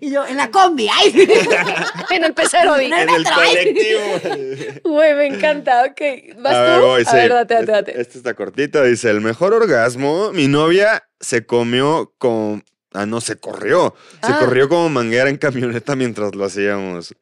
[0.02, 0.88] Y yo, en la combi.
[0.92, 1.14] ¡Ay!
[2.10, 2.76] En el pecero.
[2.78, 3.56] En el en el metro, ay.
[3.56, 4.82] colectivo.
[4.84, 5.84] Güey, me encanta.
[5.86, 6.02] Ok.
[6.40, 6.86] ¿Vas A ver, tú?
[6.86, 7.16] voy, a sí.
[7.16, 8.02] ver, date, date, date.
[8.02, 8.84] Este está cortito.
[8.84, 12.64] Dice, el mejor orgasmo, mi novia se comió con...
[12.94, 13.94] Ah, no, se corrió.
[14.26, 14.40] Se Ah.
[14.40, 17.14] corrió como manguera en camioneta mientras lo hacíamos.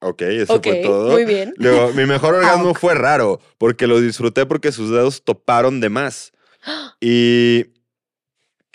[0.00, 1.12] Ok, eso Ok, fue todo.
[1.12, 1.54] muy bien.
[1.56, 2.78] Luego, mi mejor orgasmo Auk.
[2.78, 6.32] fue raro, porque lo disfruté porque sus dedos toparon de más.
[7.00, 7.66] Y...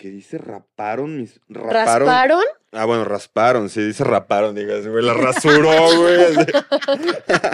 [0.00, 0.38] ¿Qué dice?
[0.38, 1.38] ¿Raparon mis...
[1.50, 1.74] Raparon?
[2.08, 2.42] ¿Rasparon?
[2.72, 6.36] Ah, bueno, rasparon, sí, dice raparon, digas, güey, la rasuró, güey.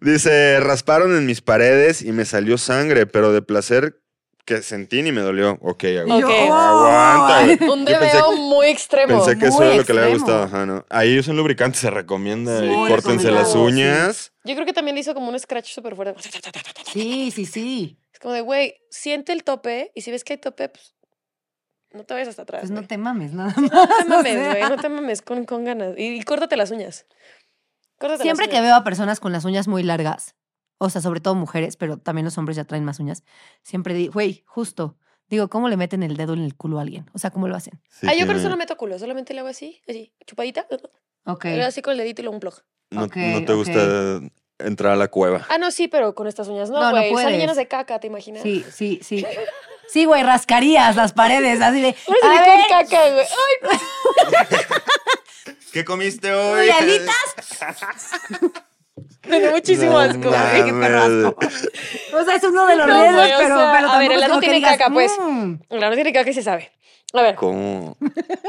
[0.00, 4.00] dice, rasparon en mis paredes y me salió sangre, pero de placer
[4.44, 5.58] que sentí ni me dolió.
[5.62, 6.30] Ok, agu- Ok.
[6.30, 7.70] aguanta, güey.
[7.70, 9.24] Un dedeo muy extremo.
[9.24, 10.44] Pensé que eso era lo que le había gustado.
[10.44, 10.84] Ajá, ¿no?
[10.90, 12.60] Ahí usan lubricante, se recomienda.
[12.60, 14.32] Sí, y córtense las uñas.
[14.44, 16.14] Yo creo que también le hizo como un scratch súper fuerte.
[16.92, 17.98] Sí, sí, sí.
[18.12, 20.94] Es como de, güey, siente el tope y si ves que hay tope, pues
[21.94, 22.60] no te vayas hasta atrás.
[22.62, 23.88] Pues no te mames, nada No más.
[23.98, 24.50] te o mames, sea.
[24.50, 25.94] güey, no te mames con, con ganas.
[25.98, 27.06] Y, y córtate las uñas.
[27.98, 28.70] Córtate Siempre las que uñas.
[28.70, 30.34] veo a personas con las uñas muy largas,
[30.78, 33.22] o sea, sobre todo mujeres, pero también los hombres ya traen más uñas,
[33.62, 34.96] siempre digo, güey, justo,
[35.28, 37.08] digo, ¿cómo le meten el dedo en el culo a alguien?
[37.14, 37.80] O sea, ¿cómo lo hacen?
[37.88, 40.66] Sí, ah, yo por eso no meto culo, solamente le hago así, así, chupadita.
[41.26, 41.44] Ok.
[41.44, 42.54] Le hago así con el dedito y luego un plug.
[42.90, 44.20] no, Ok, no te gusta
[44.58, 45.46] entrar a la cueva.
[45.48, 47.02] Ah, no, sí, pero con estas uñas no, No, no güey.
[47.10, 47.38] Salen puedes.
[47.40, 48.42] llenas de caca, ¿te imaginas?
[48.42, 49.24] Sí, sí, sí.
[49.88, 51.94] Sí, güey, rascarías las paredes, así de.
[52.22, 53.26] Ahora A que ver, con caca, güey.
[53.26, 53.78] Ay,
[55.72, 56.66] ¿Qué comiste hoy?
[56.66, 57.16] ¿Uñaditas?
[59.28, 60.30] Me dio muchísimo No asco.
[60.34, 61.36] Ay, qué perro asco.
[62.20, 64.00] O sea, es uno de los No, riesgos, güey, o pero, sea, pero a ver,
[64.00, 65.12] tampoco el es helado como que tiene digas, caca, pues.
[65.20, 65.54] "Mm".
[65.70, 66.72] La no tiene caca que se sabe.
[67.14, 67.34] A ver.
[67.36, 67.96] ¿Cómo?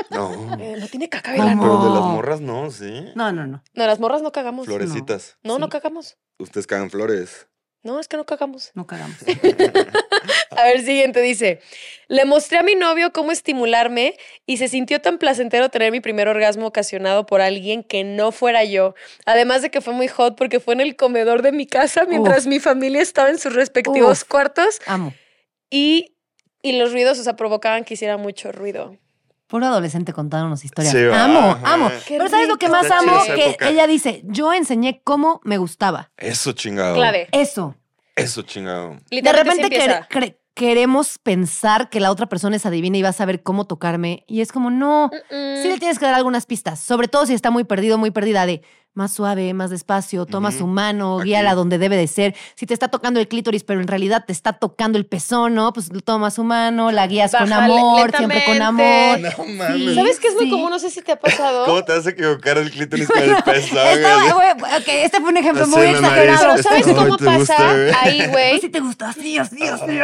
[0.10, 0.58] No.
[0.60, 1.44] eh, no tiene caca, ¿Cómo?
[1.44, 1.58] ¿verdad?
[1.62, 3.06] Pero de las morras no, sí.
[3.16, 3.62] No, no, no.
[3.74, 4.66] No, las morras no cagamos.
[4.66, 5.38] Florecitas.
[5.44, 5.72] No, no Sí.
[5.72, 6.18] cagamos.
[6.40, 7.48] Ustedes cagan flores.
[7.84, 8.72] No, es que no cagamos.
[8.76, 9.18] No cagamos.
[10.52, 11.60] A ver, siguiente dice.
[12.08, 14.16] Le mostré a mi novio cómo estimularme
[14.46, 18.64] y se sintió tan placentero tener mi primer orgasmo ocasionado por alguien que no fuera
[18.64, 18.96] yo.
[19.26, 22.48] Además de que fue muy hot porque fue en el comedor de mi casa mientras
[22.48, 24.28] mi familia estaba en sus respectivos Uf.
[24.30, 25.14] cuartos Amo.
[25.70, 26.16] y,
[26.62, 28.98] y los ruidos, o sea, provocaban que hiciera mucho ruido.
[29.54, 30.96] Puro adolescente contándonos historias.
[30.96, 31.74] Sí, amo, ajá.
[31.76, 31.92] amo.
[32.08, 33.22] Qué Pero ¿sabes lo que más Está amo?
[33.24, 33.70] Que época.
[33.70, 36.10] ella dice, yo enseñé cómo me gustaba.
[36.18, 36.96] Eso chingado.
[36.96, 37.28] Clave.
[37.32, 37.76] Eso.
[38.16, 38.98] Eso chingado.
[39.12, 39.70] De repente
[40.56, 44.24] queremos pensar que la otra persona es adivina y va a saber cómo tocarme.
[44.28, 46.80] Y es como, no, sí le tienes que dar algunas pistas.
[46.80, 48.64] Sobre todo si está muy perdido, muy perdida de
[48.94, 50.58] más suave, más despacio, toma Ujú.
[50.60, 51.30] su mano, Aquí.
[51.30, 52.36] guíala donde debe de ser.
[52.56, 55.74] Si te está tocando el clítoris, pero en realidad te está tocando el pezón, ¿no?
[55.74, 59.20] Pues toma su mano, la guías con amor, siempre con amor.
[59.20, 59.96] No mames.
[59.96, 60.52] ¿Sabes qué es muy Sí.
[60.52, 60.70] común?
[60.70, 61.66] No sé si te ha pasado.
[61.66, 63.78] ¿Cómo te vas a equivocar el clítoris con el pezón?
[63.88, 64.32] esta- güey?
[64.32, 66.50] güey, ok, este fue un ejemplo muy exagerado.
[66.52, 67.26] Pero ¿sabes cómo ¿te gusta,
[67.56, 67.92] pasa güey?
[68.02, 68.60] ahí, No güey?
[68.62, 70.00] si te gustó, así, así, así.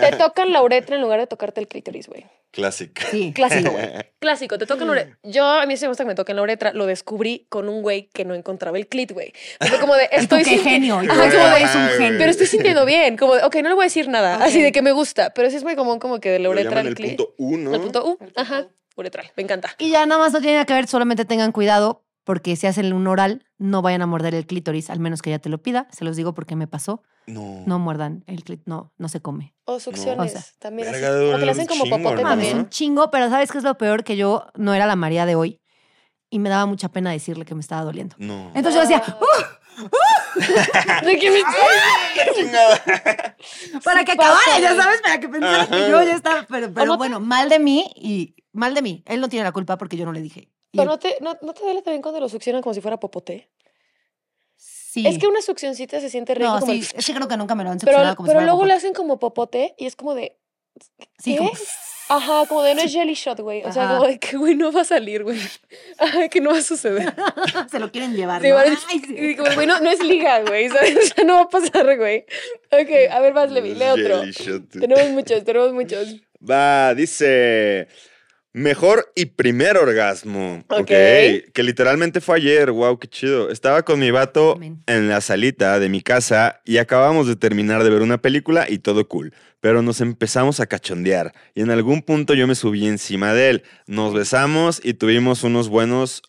[0.00, 2.24] Te tocan la uretra en lugar de tocarte el clítoris, güey.
[2.52, 3.02] Clásica.
[3.10, 3.86] Sí, Clásico, güey.
[4.18, 5.18] Clásico, te tocan la uretra.
[5.22, 6.72] Yo, a mí sí me gusta que me toquen la uretra.
[6.72, 9.32] Lo descubrí con un güey que no encontraba el clit, güey.
[9.60, 10.96] Fue como de, estoy qué genio.
[10.98, 12.18] Ajá, como de, es un genio.
[12.18, 13.16] pero estoy sintiendo bien.
[13.16, 14.36] Como de, ok, no le voy a decir nada.
[14.36, 14.42] Ok.
[14.42, 15.30] Así de que me gusta.
[15.34, 17.16] Pero sí es muy común como que de la Lo uretra al el clit.
[17.16, 17.74] punto uno.
[17.74, 18.18] El punto U.
[18.36, 18.66] Ajá.
[18.96, 19.30] Uretral.
[19.36, 19.70] Me encanta.
[19.78, 22.92] Y ya nada más no tiene nada que ver, solamente tengan cuidado porque si hacen
[22.92, 25.86] un oral, no vayan a morder el clítoris, al menos que ella te lo pida.
[25.92, 27.02] Se los digo porque me pasó.
[27.28, 27.62] No.
[27.66, 29.54] No muerdan el clítoris, no, no se come.
[29.64, 30.34] O succiones.
[30.34, 30.88] O sea, también.
[30.88, 30.98] así.
[30.98, 32.28] O que duele le hacen como chingo, popote ¿no?
[32.28, 32.58] También.
[32.58, 34.02] un chingo, pero ¿sabes qué es lo peor?
[34.02, 35.60] Que yo no era la María de hoy
[36.36, 38.14] y me daba mucha pena decirle que me estaba doliendo.
[38.18, 38.50] No.
[38.54, 39.60] Entonces yo decía, Ah.
[41.04, 41.40] ¿De qué me
[43.84, 46.46] para que acabara, ya sabes, para que pensara que yo ya estaba.
[46.48, 49.02] Pero, pero no te- bueno, mal de mí y mal de mí.
[49.06, 50.50] Él no tiene la culpa porque yo no le dije.
[50.72, 52.98] Y Pero no te, no, no te duele también cuando lo succionan como si fuera
[53.00, 53.50] popote.
[54.56, 55.06] sí.
[55.06, 57.36] Es que una succioncita se siente rico no, como sí, el- es que creo que
[57.36, 58.66] nunca me lo han Pero, succionado como si pero fuera luego popó.
[58.66, 60.38] le hacen como popote y es como de.
[61.18, 61.38] Sí, ¿qué?
[61.38, 61.50] como-
[62.08, 63.64] Ajá, como de no es jelly shot, güey.
[63.64, 63.96] O sea, Ajá.
[63.96, 65.40] como de que, güey, no va a salir, güey.
[65.98, 67.12] Ajá, que no va a suceder.
[67.70, 68.42] se lo quieren llevar.
[68.42, 68.54] ¿no?
[68.54, 68.70] vale.
[68.70, 69.14] Ay, sí.
[69.16, 70.68] Y como, güey, no, no es liga, güey.
[70.70, 70.96] ¿sabes?
[70.96, 72.24] O sea, no va a pasar, güey.
[72.70, 74.20] Ok, a ver, vas, Levi, lee otro.
[74.20, 74.68] Jelly shot.
[74.68, 76.16] Tenemos muchos, tenemos muchos.
[76.48, 77.88] Va, dice.
[78.56, 80.64] Mejor y primer orgasmo.
[80.68, 80.80] Ok.
[80.80, 80.86] ok.
[81.52, 82.70] Que literalmente fue ayer.
[82.70, 83.50] Wow, qué chido.
[83.50, 87.90] Estaba con mi vato en la salita de mi casa y acabamos de terminar de
[87.90, 89.34] ver una película y todo cool.
[89.60, 93.62] Pero nos empezamos a cachondear y en algún punto yo me subí encima de él.
[93.86, 96.22] Nos besamos y tuvimos unos buenos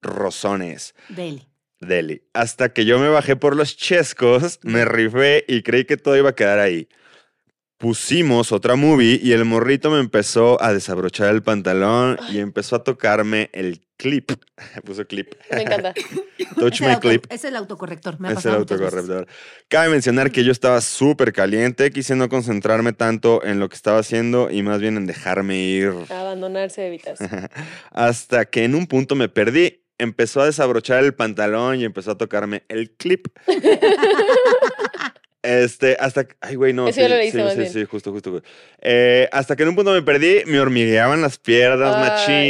[0.00, 0.94] rozones.
[1.10, 1.46] Deli.
[1.80, 2.22] Deli.
[2.32, 6.30] Hasta que yo me bajé por los chescos, me rifé y creí que todo iba
[6.30, 6.88] a quedar ahí.
[7.78, 12.84] Pusimos otra movie y el morrito me empezó a desabrochar el pantalón y empezó a
[12.84, 14.30] tocarme el clip.
[14.84, 15.34] Puso clip.
[15.50, 15.92] Me encanta.
[16.58, 17.26] Touch Es my auto- clip.
[17.30, 18.18] Es el autocorrector.
[18.20, 19.26] Me ha Es el autocorrector.
[19.68, 23.98] Cabe mencionar que yo estaba súper caliente, quise no concentrarme tanto en lo que estaba
[23.98, 25.92] haciendo y más bien en dejarme ir.
[26.10, 27.18] Abandonarse evitas.
[27.90, 29.80] Hasta que en un punto me perdí.
[29.96, 33.28] Empezó a desabrochar el pantalón y empezó a tocarme el clip.
[35.44, 36.88] Este, hasta que- Ay, güey, no.
[36.88, 37.72] Eso sí, ya lo sí, sí, bien.
[37.72, 38.30] sí, justo, justo.
[38.30, 38.42] güey.
[38.80, 42.00] Eh, hasta que en un punto me perdí, me hormigueaban las piernas, Ay,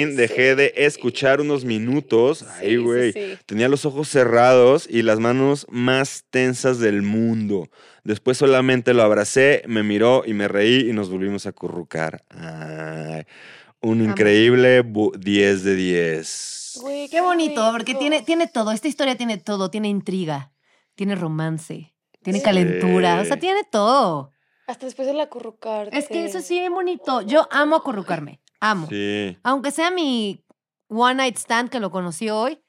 [0.06, 0.16] machín.
[0.16, 0.56] Dejé sí.
[0.56, 2.44] de escuchar unos minutos.
[2.60, 3.12] Ay, güey.
[3.12, 3.36] sí.
[3.46, 7.68] Tenía los ojos cerrados y las manos más tensas del mundo.
[8.04, 12.22] Después solamente lo abracé, me miró y me reí y nos volvimos a currucar.
[12.30, 13.24] Ay,
[13.80, 16.78] un increíble bu- 10 de 10.
[16.82, 18.72] Güey, Qué bonito, porque tiene, tiene todo.
[18.72, 19.70] Esta historia tiene todo.
[19.70, 20.52] Tiene intriga,
[20.96, 21.93] tiene romance,
[22.24, 22.44] tiene Sí.
[22.44, 23.20] calentura.
[23.20, 24.32] O sea, tiene todo.
[24.66, 25.96] Hasta después de la currucarte.
[25.96, 27.20] Es que eso sí es bonito.
[27.22, 28.40] Yo amo acurrucarme.
[28.60, 28.86] Amo.
[28.88, 29.38] Sí.
[29.44, 30.42] Aunque sea mi
[30.88, 32.60] one night stand que lo conocí hoy,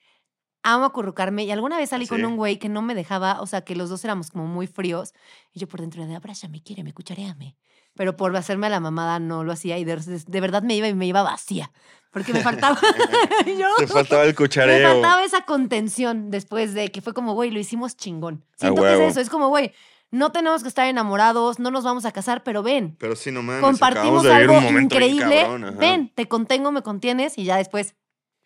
[0.61, 1.45] amo acurrucarme.
[1.45, 3.89] Y alguna vez salí con un güey que no me dejaba, o sea, que los
[3.89, 5.13] dos éramos como muy fríos.
[5.53, 7.55] Y yo por dentro de abrázame, quiéreme, cuchareame.
[7.95, 10.89] Pero por hacerme a la mamada no lo hacía y de, de verdad me iba
[10.89, 11.71] y me iba vacía.
[12.15, 12.79] Porque me faltaba.
[13.45, 14.89] yo, Te faltaba el me cuchareo.
[14.93, 18.45] faltaba esa contención después de que fue como, güey, lo hicimos chingón.
[18.55, 19.19] Siento que es eso.
[19.19, 19.73] Es como, güey,
[20.11, 23.43] no tenemos que estar enamorados, no nos vamos a casar, pero ven, Pero sí, no
[23.43, 23.61] mames.
[23.61, 25.41] compartimos de algo un increíble.
[25.41, 25.75] cabrón.
[25.77, 27.95] Ven, te contengo, me contienes y ya después.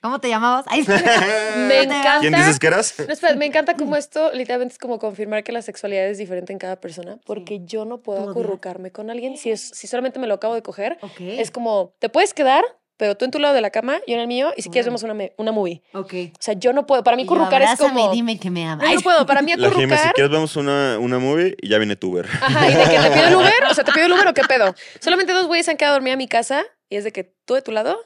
[0.02, 0.66] ¿Cómo te llamabas?
[0.70, 0.84] Ay,
[1.68, 2.20] Me encanta.
[2.22, 2.96] ¿Quién dices que eras?
[3.06, 6.54] No, espera, me encanta como esto literalmente es como confirmar que la sexualidad es diferente
[6.54, 10.26] en cada persona, porque yo no puedo acurrucarme con alguien si, es, si solamente me
[10.26, 10.98] lo acabo de coger.
[11.02, 11.20] Ok.
[11.20, 12.64] Es como, te puedes quedar,
[13.00, 14.86] pero tú en tu lado de la cama, yo en el mío, y si quieres
[14.86, 15.82] vemos una, me- una movie.
[15.93, 16.14] Ok.
[16.34, 17.02] O sea, yo no puedo.
[17.02, 18.12] Para mí yo, currucar es como...
[18.12, 18.86] dime que me amas.
[18.88, 19.26] No, no puedo.
[19.26, 20.14] Para mí La Jime, si currucar...
[20.14, 22.28] quieres vemos una, una movie y ya viene tu Uber.
[22.41, 24.34] Ajá, y de que te pido el Uber, o sea, te pido el Uber o
[24.34, 24.76] qué pedo.
[25.00, 27.34] Solamente dos güeyes se han quedado a dormir a mi casa y es de que
[27.45, 27.97] tú de tu lado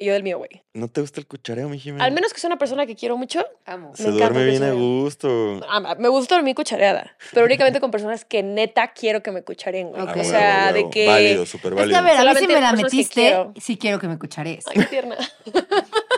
[0.00, 0.62] y yo del mío, güey.
[0.72, 2.02] ¿No te gusta el cuchareo, mi Jime?
[2.02, 3.92] Al menos que sea una persona que quiero mucho, Amo.
[3.94, 5.60] Se me encanta duerme bien a gusto.
[5.68, 9.88] ah, me gusta dormir cuchareada, pero únicamente con personas que neta quiero que me cucharen,
[9.90, 10.02] güey.
[10.06, 10.86] Ah, O sea, huevo.
[10.88, 11.06] de que...
[11.06, 11.98] Válido, súper Es que válido.
[11.98, 13.52] a ver, a mí si me la metiste, quiero.
[13.60, 14.64] sí quiero que me cucharees.
[14.68, 15.16] Ay, qué tierna.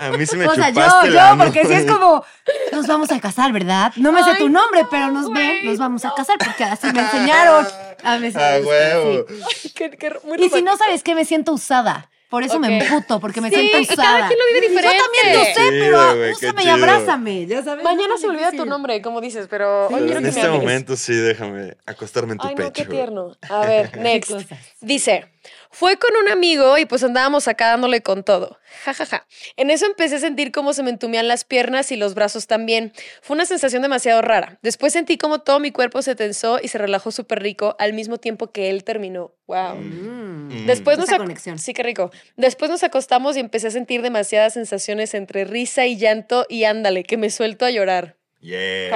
[0.01, 2.25] A mí sí me O sea, yo, chupaste yo, porque si es como,
[2.73, 3.93] nos vamos a casar, ¿verdad?
[3.97, 6.37] No me sé Ay, tu nombre, no, pero nos ven, güey, nos vamos a casar,
[6.39, 7.67] porque así me enseñaron.
[8.05, 9.27] A sí me Ah, huevo.
[9.55, 9.71] sí.
[9.75, 12.11] Qué- qué- muy Y si no sabes qué, me siento usada.
[12.33, 12.83] Por eso me Ok.
[12.85, 14.03] emputo, porque me Sí, siento usada.
[14.15, 14.97] cada quien lo vive diferente.
[14.97, 17.85] Yo también lo sé, pero úsame y abrázame, ya sabes.
[17.85, 20.47] Mañana se olvida tu nombre, como dices, pero hoy Pero quiero en que este me
[20.47, 20.61] hables.
[20.63, 22.69] momento sí, déjame acostarme en tu Ay, pecho.
[22.69, 23.37] no, qué tierno.
[23.51, 24.33] A ver, next.
[24.81, 25.27] Dice,
[25.73, 28.59] fue con un amigo y pues andábamos acá dándole con todo.
[28.85, 29.27] Ja, ja, ja.
[29.57, 32.93] En eso empecé a sentir cómo se me entumían las piernas y los brazos también.
[33.23, 34.59] Fue una sensación demasiado rara.
[34.63, 38.19] Después sentí como todo mi cuerpo se tensó y se relajó súper rico al mismo
[38.19, 39.35] tiempo que él terminó.
[39.47, 39.77] Wow.
[39.77, 40.67] Mm.
[40.67, 41.59] Después nos conexión.
[41.59, 42.11] Sí, qué rico.
[42.37, 47.03] Después nos acostamos y empecé a sentir demasiadas sensaciones entre risa y llanto y ándale,
[47.03, 48.17] que me suelto a llorar.
[48.43, 48.91] Yeah.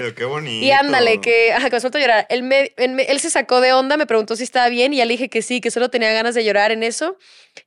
[0.00, 0.64] Qué qué bonito.
[0.64, 2.26] Y ándale, que, ajá, que me suelto a llorar.
[2.30, 4.96] Él, me- él, me- él se sacó de onda, me preguntó si estaba bien y
[4.96, 7.18] ya le dije que sí, que solo tenía ganas de llorar en eso.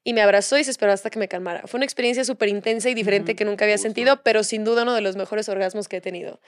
[0.03, 1.61] Y me abrazó y se esperó hasta que me calmara.
[1.67, 4.95] Fue una experiencia súper intensa y diferente que nunca había sentido, pero sin duda uno
[4.95, 6.41] de los mejores orgasmos que he tenido.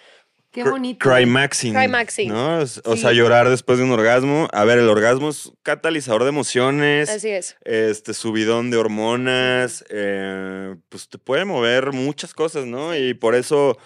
[0.52, 1.10] Qué bonito.
[1.10, 1.74] Climaxing.
[1.74, 2.30] Climaxing.
[2.30, 2.60] ¿no?
[2.60, 2.98] O Sí.
[2.98, 4.50] sea, llorar después de un orgasmo.
[4.52, 7.10] A ver, el orgasmo es catalizador de emociones.
[7.10, 7.56] Así es.
[7.64, 9.86] Este subidón de hormonas.
[9.90, 12.96] eh, pues te puede mover muchas cosas, ¿no?
[12.96, 13.78] Y por eso.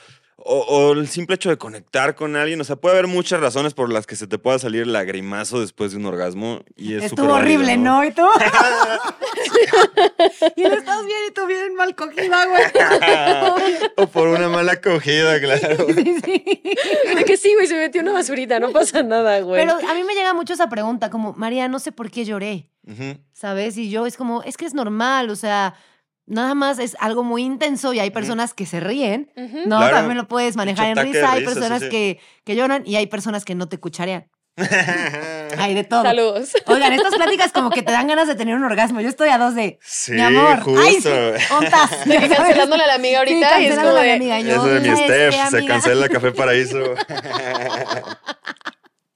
[0.47, 2.61] O, o el simple hecho de conectar con alguien.
[2.61, 5.59] O sea, puede haber muchas razones por las que se te pueda salir el lagrimazo
[5.59, 6.59] después de un orgasmo.
[6.75, 8.05] Y es Estuvo válido, horrible, ¿no?
[8.05, 8.21] ¿Y tú?
[10.55, 12.63] y él estás bien y tú bien mal cogida, güey.
[13.97, 15.87] o por una mala acogida, claro.
[15.87, 16.61] Sí, sí.
[17.15, 19.65] De que sí, güey, se metió una basurita, no pasa nada, güey.
[19.65, 22.69] Pero a mí me llega mucho esa pregunta, como, María, no sé por qué lloré.
[23.33, 23.77] ¿sabes?
[23.77, 25.75] Y yo es como, es que es normal, o sea,
[26.27, 29.31] nada más es algo muy intenso y hay personas que se ríen.
[29.35, 29.77] ¿no?
[29.77, 29.95] Claro.
[29.97, 31.89] También lo puedes manejar en risa, hay personas sí.
[31.89, 34.27] Que, que lloran y hay personas que no te cucharean.
[35.57, 36.01] Hay de todo.
[36.03, 36.53] Saludos.
[36.67, 39.01] Oigan, estas pláticas como que te dan ganas de tener un orgasmo.
[39.01, 41.55] Yo estoy a dos de, Sí, mi amor, ay, sí, justo.
[41.57, 41.91] ontas.
[42.37, 44.39] Cancelándole a la amiga ahorita Sí, y es cancelándole como a mi de, amiga.
[44.39, 45.73] Yo, Eso de mi ¿sabes qué, Steph, se amiga?
[45.73, 46.79] cancela Café Paraíso.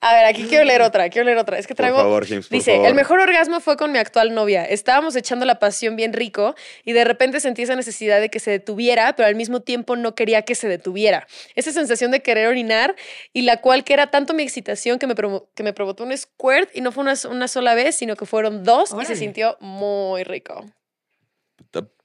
[0.01, 1.57] A ver, aquí quiero leer otra, quiero leer otra.
[1.59, 1.97] Es que Por traigo.
[1.97, 2.87] favor, James, por Dice, favor.
[2.87, 4.63] el mejor orgasmo fue con mi actual novia.
[4.63, 8.49] Estábamos echando la pasión bien rico y de repente sentí esa necesidad de que se
[8.49, 11.27] detuviera, pero al mismo tiempo no quería que se detuviera.
[11.55, 12.95] Esa sensación de querer orinar
[13.33, 16.17] y la cual que era tanto mi excitación que me, provo- que me provocó un
[16.17, 19.57] squirt y no fue una, una sola vez, sino que fueron dos y se sintió
[19.59, 20.63] muy rico.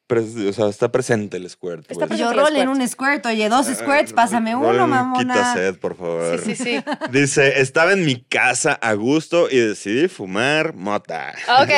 [0.06, 1.90] Está, pres- o sea, está presente el squirt.
[1.90, 2.06] Está.
[2.14, 5.34] Yo el rol en un squirt, oye, dos squirts, pásame uno, un mamona.
[5.34, 6.38] Quita sed, por favor.
[6.40, 6.84] Sí, sí, sí.
[7.10, 11.32] Dice, estaba en mi casa a gusto y decidí fumar mota.
[11.62, 11.70] Ok.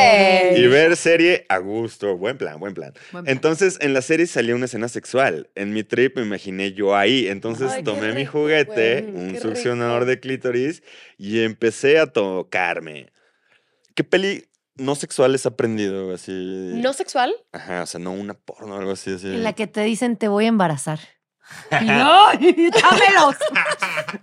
[0.57, 2.17] Y ver serie a gusto.
[2.17, 2.93] Buen plan, buen plan.
[3.13, 3.33] Buen plan.
[3.37, 5.49] Entonces, en la serie salió una escena sexual.
[5.55, 7.29] En mi trip me imaginé yo ahí.
[7.29, 10.11] Entonces, Ay, tomé mi juguete, güey, un succionador rico.
[10.11, 10.83] de clítoris,
[11.19, 13.13] y empecé a tocarme.
[13.95, 14.46] ¿Qué peli
[14.77, 16.13] no sexual has aprendido?
[16.15, 16.33] Así.
[16.33, 17.35] ¿No sexual?
[17.53, 19.13] Ajá, o sea, no una porno o algo así.
[19.15, 19.27] así.
[19.29, 20.99] En la que te dicen te voy a embarazar.
[21.81, 22.31] Y yo,
[22.67, 23.37] échamelos.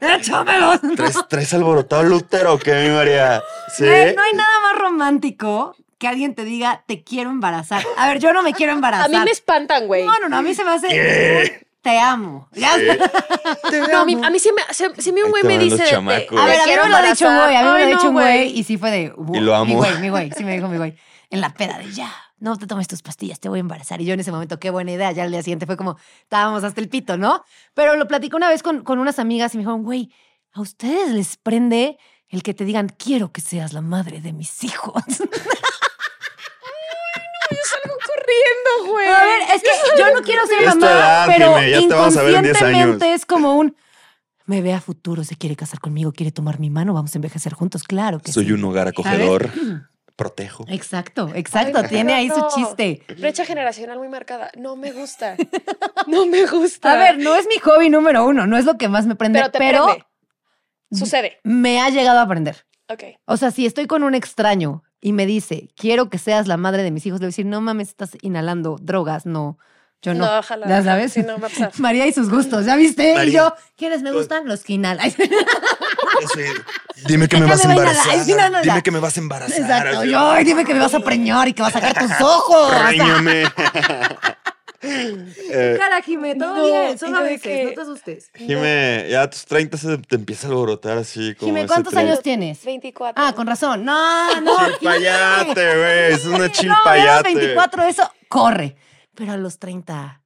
[0.01, 0.79] Échamelos.
[0.95, 3.41] ¿Traes, traes alborotado el útero o qué, mi María?
[3.75, 3.85] ¿Sí?
[3.85, 7.81] Güey, No hay nada más romántico que alguien te diga te quiero embarazar.
[7.97, 9.09] A ver, yo no me quiero A embarazar.
[9.09, 10.05] mí me espantan, güey.
[10.05, 11.65] No, no, no, a mí se me hace.
[11.83, 12.47] Te amo.
[12.53, 13.77] Ya Sí.
[13.91, 15.95] No, a mí, a mí sí me, a mí un güey te me dice de-.
[15.95, 16.27] A ver,
[16.61, 18.13] a mí me lo ha dicho un güey, a mí me lo ha dicho un
[18.13, 19.13] güey y sí fue de.
[19.33, 19.65] Y lo amo.
[19.65, 20.95] Mi güey, mi güey, sí me dijo mi güey.
[21.29, 22.09] En la peda de ya,
[22.39, 23.99] no te tomes tus pastillas, te voy a embarazar.
[23.99, 25.11] Y yo en ese momento, qué buena idea.
[25.11, 27.43] Ya al día siguiente fue como, estábamos hasta el pito, ¿no?
[27.73, 30.09] Pero lo platicé una vez con, con unas amigas y me dijeron, güey,
[30.53, 31.97] ¿a ustedes les prende
[32.29, 35.03] el que te digan, quiero que seas la madre de mis hijos?
[38.33, 39.07] Corriendo, güey.
[39.07, 39.69] A ver, es que
[39.99, 42.55] yo no quiero ser mamá, edad, pero Jime, ya te vamos a ver en 10
[42.55, 42.69] años.
[42.71, 43.75] inconscientemente es como un.
[44.45, 47.53] Me ve a futuro, se quiere casar conmigo, quiere tomar mi mano, vamos a envejecer
[47.53, 48.51] juntos, claro que Soy sí.
[48.51, 49.49] un hogar acogedor.
[50.15, 50.63] Protejo.
[50.67, 52.47] Exacto, exacto, Ay, tiene ahí su no.
[52.53, 53.01] chiste.
[53.17, 54.51] Brecha generacional muy marcada.
[54.55, 55.35] No me gusta.
[56.07, 56.91] No me gusta.
[56.91, 59.39] A ver, no es mi hobby número uno, no es lo que más me prende,
[59.39, 60.05] pero pero, te prende.
[60.91, 61.39] Sucede.
[61.43, 62.65] me ha llegado a aprender.
[62.89, 63.03] Ok.
[63.25, 66.81] O sea, si estoy con un extraño y me dice, quiero que seas la madre
[66.81, 69.59] de mis hijos, le voy a decir, no mames, estás inhalando drogas, no.
[70.01, 70.25] Yo no.
[70.25, 70.67] No, ojalá.
[70.67, 71.11] Ya sabes.
[71.11, 71.71] Sí, no, va a pasar.
[71.77, 73.11] María y sus gustos, ¿ya viste?
[73.11, 73.33] Y María.
[73.33, 74.47] yo, ¿quiénes me gustan?
[74.47, 74.77] Los Eso
[76.39, 78.05] es, Dime que me vas a embarazar.
[78.07, 78.25] inhalar.
[78.25, 78.71] Sí, no, no, ya.
[78.73, 79.59] Dime que me vas a embarazar.
[79.59, 80.05] Exacto.
[80.05, 82.67] Yo, ay, dime que me vas a preñar y que vas a sacar tus ojos.
[82.67, 83.43] O sea, Réñame.
[85.51, 86.95] Eh, cara, Jimé, todo No, bien.
[86.95, 87.63] ¿y Solo a de veces, qué?
[87.65, 88.31] no te asustes.
[88.35, 91.95] Jime, ya a tus 30 se te empieza a alborotar así como Jimé, ese ¿cuántos
[91.95, 92.63] años tienes?
[92.65, 93.23] 24.
[93.23, 93.85] Ah, con razón.
[93.85, 94.57] No, no.
[94.79, 96.13] Chilpayate, güey.
[96.13, 97.33] Es una No, chilpayate.
[97.33, 98.75] 24 eso corre.
[99.15, 100.21] Pero a los 30.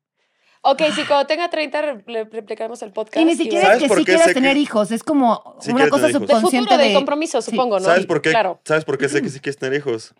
[0.62, 3.18] Ok, si cuando tenga 30 re- le replicaremos el podcast.
[3.18, 4.91] Y ni siquiera ¿Sabes es que por sí quieras que- tener hijos.
[4.91, 6.08] Es como Sí una cosa.
[6.08, 7.51] De subconsciente futuro, de, de compromiso, Sí.
[7.51, 7.86] supongo, ¿no?
[7.86, 8.32] ¿Sabes por qué?
[8.32, 8.60] Claro.
[8.66, 10.14] ¿Sabes por qué sé que sí quieres tener hijos?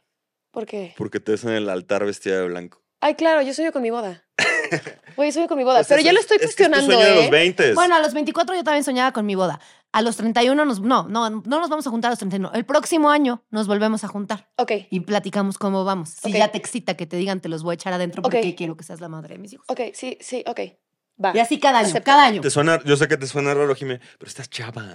[0.52, 0.94] ¿Por qué?
[0.98, 2.82] Porque te ves en el altar vestida de blanco.
[3.02, 4.24] Ay, claro, yo sueño con mi boda.
[5.16, 5.84] Güey, sueño con mi boda.
[5.84, 7.30] Sea, pero ya lo es- estoy es que es tu cuestionando, sueño de los ¿eh?
[7.32, 7.74] 20.
[7.74, 9.60] Bueno, a los 24 yo también soñaba con mi boda.
[9.92, 10.80] A los 31 nos...
[10.82, 12.52] No, no, no nos vamos a juntar a los 31.
[12.54, 16.10] El próximo año nos volvemos a juntar Ok, y platicamos cómo vamos.
[16.10, 16.36] Si Ok.
[16.38, 18.84] ya te excita que te digan te los voy a echar adentro porque quiero que
[18.84, 19.66] seas la madre de mis hijos.
[19.70, 20.60] ok, sí, sí, ok.
[21.24, 21.32] Va.
[21.34, 22.06] Y así cada año, Acepto.
[22.06, 22.42] cada año.
[22.42, 24.86] Te suena, yo sé que te suena raro, Jime, pero estás chava.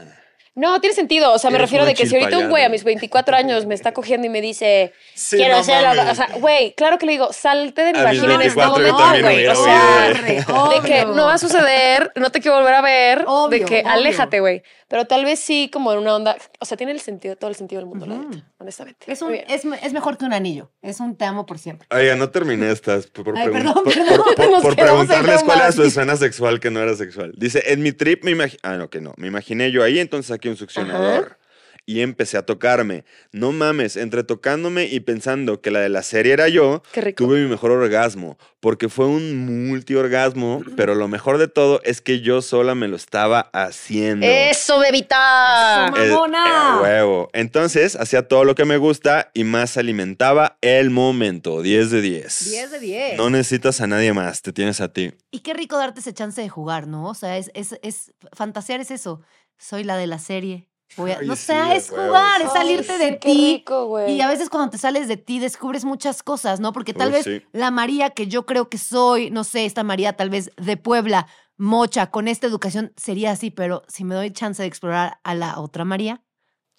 [0.54, 1.32] No, tiene sentido.
[1.32, 3.64] O sea, me Eres refiero de que si ahorita un güey a mis 24 años
[3.66, 5.84] me está cogiendo y me dice, Sí, quiero no ser.
[5.86, 8.92] O sea, güey, claro que le digo, salte de mi vagina en este 24 yo
[8.92, 9.36] momento, también güey.
[9.36, 10.70] hubiera O sea, huido.
[10.82, 13.18] de que no va a suceder, no te quiero volver a ver,
[13.50, 13.88] de que obvio.
[13.90, 14.62] aléjate, güey.
[14.88, 17.56] Pero tal vez sí como en una onda, o sea, tiene el sentido, todo el
[17.56, 19.10] sentido del mundo, la neta, honestamente.
[19.10, 20.70] Es, un, es, es mejor que un anillo.
[20.82, 21.88] Es un te amo por siempre.
[21.90, 24.16] Oiga, no terminé estas por, por Ay, pregun- perdón, por- perdón.
[24.26, 26.94] por- por- Nos por quedamos en preguntarles cuál era su escena sexual que no era
[26.94, 27.32] sexual.
[27.38, 28.58] Dice, en mi trip me imaginé...
[28.62, 29.14] Ah, no, que no.
[29.16, 31.38] Me imaginé yo ahí, entonces saqué un succionador.
[31.84, 33.04] Y empecé a tocarme.
[33.32, 36.80] No mames, entre tocándome y pensando que la de la serie era yo,
[37.16, 38.38] tuve mi mejor orgasmo.
[38.60, 42.94] Porque fue un multiorgasmo, pero lo mejor de todo es que yo sola me lo
[42.94, 44.24] estaba haciendo.
[44.24, 45.88] ¡Eso, bebita!
[45.88, 46.44] Eso, Eh, ¡Mamona!
[46.78, 47.30] eh, huevo.
[47.32, 51.62] Entonces, hacía todo lo que me gusta y más alimentaba el momento.
[51.62, 52.50] 10 de 10.
[52.50, 53.16] 10 de 10.
[53.16, 55.12] No necesitas a nadie más, te tienes a ti.
[55.32, 57.08] Y qué rico darte ese chance de jugar, ¿no?
[57.08, 59.20] O sea, es, es, es fantasear es eso.
[59.62, 60.68] Soy la de la serie.
[60.96, 63.54] Voy a- Ay, no sí, sé, a es jugar, es salirte Ay, de sí, ti.
[63.56, 63.98] rico.
[64.08, 66.72] Y a veces cuando te sales de ti descubres muchas cosas, ¿no?
[66.72, 67.42] Porque tal Uy, vez sí.
[67.52, 71.26] la María que yo creo que soy, no sé, esta María tal vez de Puebla,
[71.56, 75.58] mocha, con esta educación sería así, pero si me doy chance de explorar a la
[75.60, 76.22] otra María,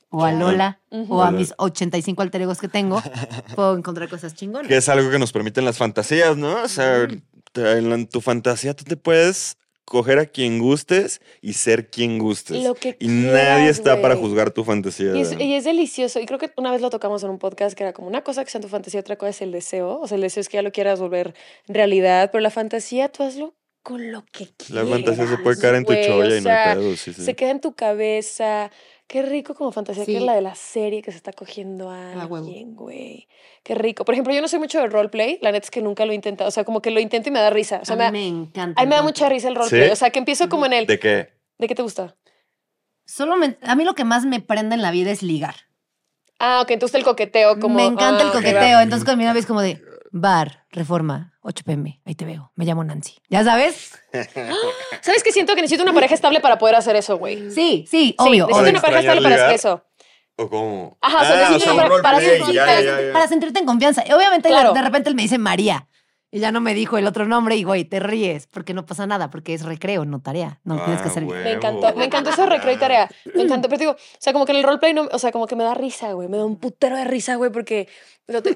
[0.09, 0.31] o a.
[0.31, 0.79] Lola,
[1.09, 3.01] o a mis 85 alter egos que tengo,
[3.55, 4.67] puedo encontrar cosas chingonas.
[4.67, 6.61] Que es algo que nos permiten las fantasías, ¿no?
[6.61, 7.07] O sea,
[7.51, 11.89] te- en, la- en tu fantasía tú te puedes coger a quien gustes y ser
[11.89, 12.63] quien gustes.
[12.63, 15.15] Lo que y nadie está para juzgar tu fantasía.
[15.15, 15.45] Y es, ¿verdad?
[15.45, 16.19] y es delicioso.
[16.19, 18.43] Y creo que una vez lo tocamos en un podcast que era como una cosa
[18.43, 19.99] que sea tu fantasía, otra cosa es el deseo.
[19.99, 21.33] O sea, el deseo es que ya lo quieras volver
[21.67, 23.53] realidad, pero la fantasía tú hazlo
[23.83, 24.85] con lo que quieras.
[24.85, 26.95] La fantasía se puede caer en tu cholla o y no hay pedo.
[26.95, 27.23] Sí, sí.
[27.23, 28.71] Se queda en tu cabeza.
[29.13, 32.13] Qué rico como fantasía, que es la de la serie que se está cogiendo a
[32.23, 33.27] alguien, güey.
[33.61, 34.05] Qué rico.
[34.05, 35.37] Por ejemplo, yo no soy mucho de roleplay.
[35.43, 36.47] La neta es que nunca lo he intentado.
[36.47, 37.77] O sea, como que lo intento y me da risa.
[37.83, 38.81] O sea, a me, mí me encanta.
[38.81, 39.85] a mí me da mucha risa el roleplay.
[39.85, 39.91] ¿Sí?
[39.91, 40.87] O sea, que empiezo como en el...
[40.87, 41.29] ¿De qué?
[41.59, 42.15] ¿De qué te gusta?
[43.05, 45.57] Solo me- a mí lo que más me prende en la vida es ligar.
[46.39, 47.75] Ah, ok, entonces el coqueteo como...
[47.75, 48.79] me encanta ah, el ok, coqueteo.
[48.79, 49.79] Entonces con mi novia es como de
[50.11, 52.51] bar, reforma, 8 pm, ahí te veo.
[52.55, 53.15] Me llamo Nancy.
[53.29, 53.91] ¿Ya sabes?
[55.01, 55.31] ¿Sabes qué?
[55.31, 57.51] Siento que necesito una pareja estable para poder hacer eso, güey.
[57.51, 58.47] Sí, sí, Sí, obvio.
[58.47, 59.83] necesito Para una pareja estable para hacer eso.
[60.35, 60.97] ¿O cómo?
[61.01, 62.19] Ajá, o sea, necesito un una- para
[63.13, 64.03] para sentirte en confianza.
[64.07, 64.73] Y obviamente Claro.
[64.73, 65.87] de repente él me dice María.
[66.35, 69.05] Y ya no me dijo el otro nombre y, güey, te ríes porque no pasa
[69.05, 70.59] nada, porque es recreo, no tarea.
[70.63, 71.25] No tienes que Ah, hacer.
[71.25, 71.43] güey.
[71.43, 73.07] Me encantó, me encantó ese recreo y tarea.
[73.35, 75.45] Me encantó, pero digo, o sea, como que en el roleplay, no, o sea, como
[75.45, 76.27] que me da risa, güey.
[76.27, 77.87] Me da un putero de risa, güey, porque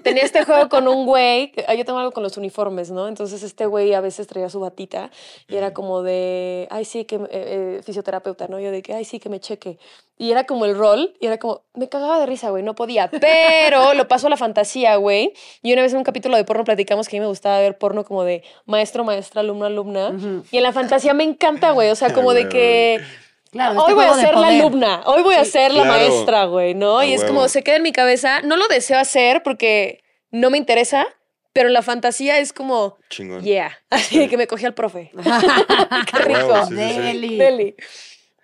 [0.01, 1.51] tenía este juego con un güey.
[1.67, 3.07] ah, Yo tengo algo con los uniformes, ¿no?
[3.07, 5.11] Entonces este güey a veces traía su batita
[5.47, 8.59] y era como de, ay, sí, que eh, eh, fisioterapeuta, ¿no?
[8.59, 9.77] Yo de que, ay, sí, que me cheque.
[10.19, 13.07] Y era como el rol y era como, me cagaba de risa, güey, no podía.
[13.11, 15.31] Pero lo paso a la fantasía, güey.
[15.61, 17.66] Y una vez en un capítulo de porno platicamos que a mí me gustaba ver
[17.75, 20.13] porno como de maestro, maestra, alumno, alumna.
[20.51, 21.89] Y en la fantasía me encanta, güey.
[21.89, 23.01] O sea, como de que
[23.51, 25.51] Claro, hoy voy a ser la alumna, hoy voy a Sí.
[25.51, 25.97] ser la Claro.
[26.09, 27.03] maestra, güey, ¿no?
[27.03, 28.41] Y es como se queda en mi cabeza.
[28.41, 31.07] No lo deseo hacer porque no me interesa,
[31.53, 33.43] pero la fantasía es como, Chingón.
[33.43, 33.71] yeah.
[33.89, 35.11] Así de que me cogí al profe.
[36.11, 36.39] Qué rico.
[36.39, 36.99] huevo, sí, sí, sí.
[36.99, 37.37] Deli.
[37.37, 37.75] Deli.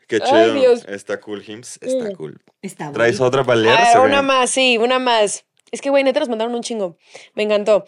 [0.07, 0.53] Qué Ay, chido.
[0.53, 0.85] Dios.
[0.87, 1.79] Está cool, Hims.
[1.81, 2.15] Está Mm.
[2.15, 2.41] cool.
[2.61, 3.77] Está ¿Traes otra para A leer?
[3.93, 5.45] ver, una más, sí, una más.
[5.71, 6.97] Es que, güey, neta nos mandaron un chingo.
[7.35, 7.85] Me encantó.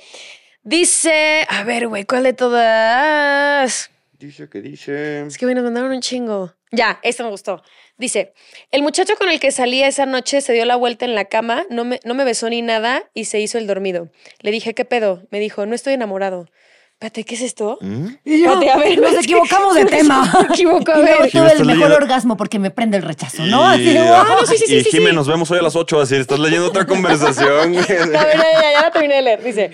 [0.68, 3.92] Dice, a ver, güey, ¿cuál de todas?
[4.18, 5.22] Dice que dice.
[5.28, 6.54] Es que, güey, nos mandaron un chingo.
[6.72, 7.62] Ya, esta me gustó.
[8.00, 8.34] Dice,
[8.72, 11.66] el muchacho con el que salía esa noche se dio la vuelta en la cama,
[11.70, 14.10] no me, no me besó ni nada y se hizo el dormido.
[14.42, 15.22] Le dije, ¿qué pedo?
[15.30, 16.48] Me dijo, no estoy enamorado.
[16.94, 17.78] Espérate, ¿qué es esto?
[17.82, 18.08] ¿Mm?
[18.26, 20.34] Y yo, Espérate, a ver, nos equivocamos de tema.
[20.50, 21.30] Me equivoco, a ver.
[21.32, 23.62] Tuve el mejor leyendo- orgasmo porque me prende el rechazo, ¿no?
[23.72, 24.42] Y, Así de, ah, ¡guau!
[24.42, 25.16] no, sí, sí, sí, y sí, Jime, sí.
[25.16, 27.74] nos vemos hoy a las 8, así estás leyendo otra conversación.
[27.74, 27.86] güey.
[28.00, 29.44] A ver, ya, ya, ya la terminé de leer.
[29.44, 29.72] Dice,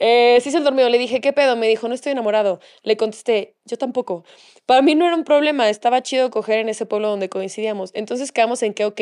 [0.00, 0.88] Eh, sí, se dormido.
[0.88, 1.54] Le dije, ¿qué pedo?
[1.56, 2.58] Me dijo, no estoy enamorado.
[2.82, 4.24] Le contesté, yo tampoco.
[4.66, 5.68] Para mí no era un problema.
[5.70, 7.90] Estaba chido coger en ese pueblo donde coincidíamos.
[7.94, 9.00] Entonces quedamos en que, ok,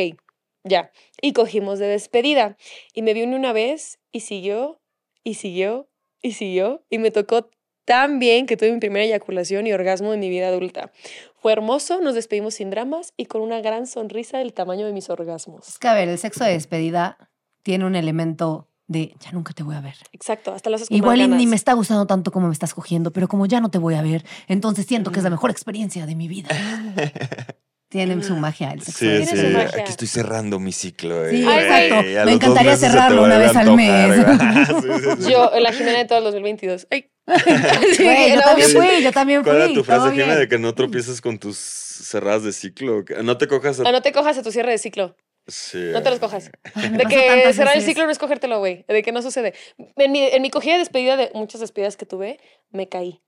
[0.65, 0.91] ya.
[1.23, 2.57] Y cogimos de despedida.
[2.93, 4.81] Y me vio una vez y siguió,
[5.25, 5.89] y siguió,
[6.21, 6.85] y siguió.
[6.91, 7.49] Y me tocó
[7.85, 10.93] tan bien que tuve mi primera eyaculación y orgasmo en mi vida adulta.
[11.37, 15.09] Fue hermoso, nos despedimos sin dramas y con una gran sonrisa del tamaño de mis
[15.09, 15.69] orgasmos.
[15.69, 17.31] Es que, ver, el sexo de despedida
[17.63, 19.95] tiene un elemento de ya nunca te voy a ver.
[20.13, 21.47] Exacto, hasta con Igual y ni ganas.
[21.47, 24.03] me está gustando tanto como me estás cogiendo, pero como ya no te voy a
[24.03, 26.49] ver, entonces siento que es la mejor experiencia de mi vida.
[27.91, 28.99] Tiene su magia el sexo.
[28.99, 29.35] Sí, sí.
[29.37, 29.81] su magia.
[29.81, 31.25] Aquí estoy cerrando mi ciclo.
[31.27, 31.31] eh.
[31.31, 32.03] Sí, Ay, exacto.
[32.07, 34.27] Me los encantaría cerrarlo una vez al mes.
[34.69, 35.31] Sí, sí.
[35.33, 36.87] Yo, la Jimena de todo el 2022.
[36.91, 37.11] Ay.
[37.97, 39.51] Sí, Güey, yo también fui, yo también fui.
[39.53, 43.05] ¿Cuál era tu frase, Jimena, de que no tropieces con tus cerradas de ciclo?
[43.23, 43.85] No te cojas a...
[43.89, 45.17] Ah, no te cojas a tu cierre de ciclo.
[45.49, 45.79] Sí.
[45.93, 46.51] No te los cojas.
[46.75, 48.85] Ay, De que cerrar el ciclo no es cogértelo, güey.
[48.87, 49.55] De que no sucede.
[49.97, 52.39] En mi, en mi cogida de despedida de muchas despedidas que tuve,
[52.71, 53.23] me caí.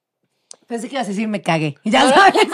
[0.66, 1.76] Pensé que ibas a decir me cagué.
[1.84, 2.42] Ya Ahora- sabes.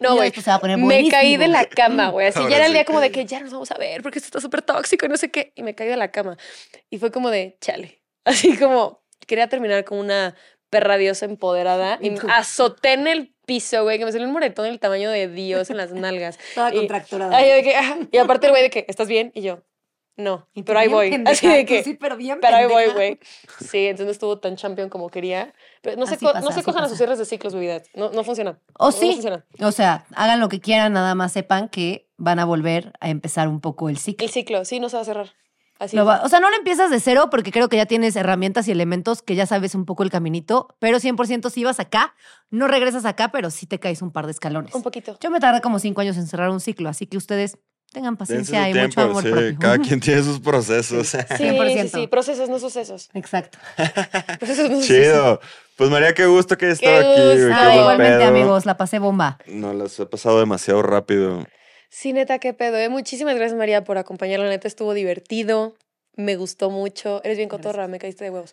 [0.00, 0.32] No, güey.
[0.78, 2.28] Me caí de la cama, güey.
[2.28, 2.74] Así Ahora ya era el sí.
[2.78, 5.08] día como de que ya nos vamos a ver porque esto está súper tóxico y
[5.08, 5.52] no sé qué.
[5.56, 6.36] Y me caí de la cama.
[6.88, 8.02] Y fue como de chale.
[8.24, 10.34] Así como quería terminar con una
[10.70, 14.78] perra diosa empoderada y azoté en el piso, güey, que me salió un moretón del
[14.78, 16.38] tamaño de Dios en las nalgas.
[16.54, 17.36] Toda Y- contracturada.
[17.36, 17.74] Ay, de que,
[18.12, 19.32] y aparte el güey de que, ¿estás bien?
[19.34, 19.64] Y yo,
[20.16, 21.10] no, Y pero ahí voy.
[21.10, 22.94] pendeja, Así de que, sí, pero bien pero ahí voy, pendeja.
[22.94, 23.18] güey.
[23.68, 25.52] Sí, entonces no estuvo tan champion como quería.
[25.82, 26.88] Pero no, se, co- pasa, no se cojan a pasa.
[26.90, 27.88] sus cierres de ciclos, bebidas.
[27.94, 28.60] No, no funciona.
[28.78, 29.12] O No, no sí.
[29.14, 29.44] funciona.
[29.60, 33.48] O sea, hagan lo que quieran, nada más sepan que van a volver a empezar
[33.48, 34.24] un poco el ciclo.
[34.26, 35.32] El ciclo, sí, no se va a cerrar.
[35.80, 35.96] Así.
[35.96, 38.68] Lo va- o sea, no lo empiezas de cero porque creo que ya tienes herramientas
[38.68, 42.14] y elementos que ya sabes un poco el caminito, pero 100% si vas acá,
[42.50, 44.74] no regresas acá, pero sí te caes un par de escalones.
[44.74, 45.16] Un poquito.
[45.20, 47.56] Yo me tardé como cinco años en cerrar un ciclo, así que ustedes
[47.92, 49.56] tengan paciencia y mucho amor sí, propio.
[49.58, 51.08] Cada quien tiene sus procesos.
[51.08, 51.88] Sí, sí, 100%.
[51.90, 53.08] sí, procesos, no sucesos.
[53.14, 53.58] Exacto.
[54.38, 54.86] Procesos, no sucesos.
[54.86, 55.40] Chido.
[55.76, 57.20] Pues María, qué gusto que hayas estado aquí.
[57.40, 57.54] gusto.
[57.54, 58.28] Ah, igualmente, pedo.
[58.28, 59.38] amigos, la pasé bomba.
[59.46, 61.46] No, las he pasado demasiado rápido.
[61.90, 62.76] Sí, neta, qué pedo.
[62.78, 62.88] ¿eh?
[62.88, 64.48] Muchísimas gracias, María, por acompañarla.
[64.48, 65.74] Neta, estuvo divertido.
[66.16, 67.20] Me gustó mucho.
[67.24, 68.52] Eres bien cotorra, me caíste de huevos.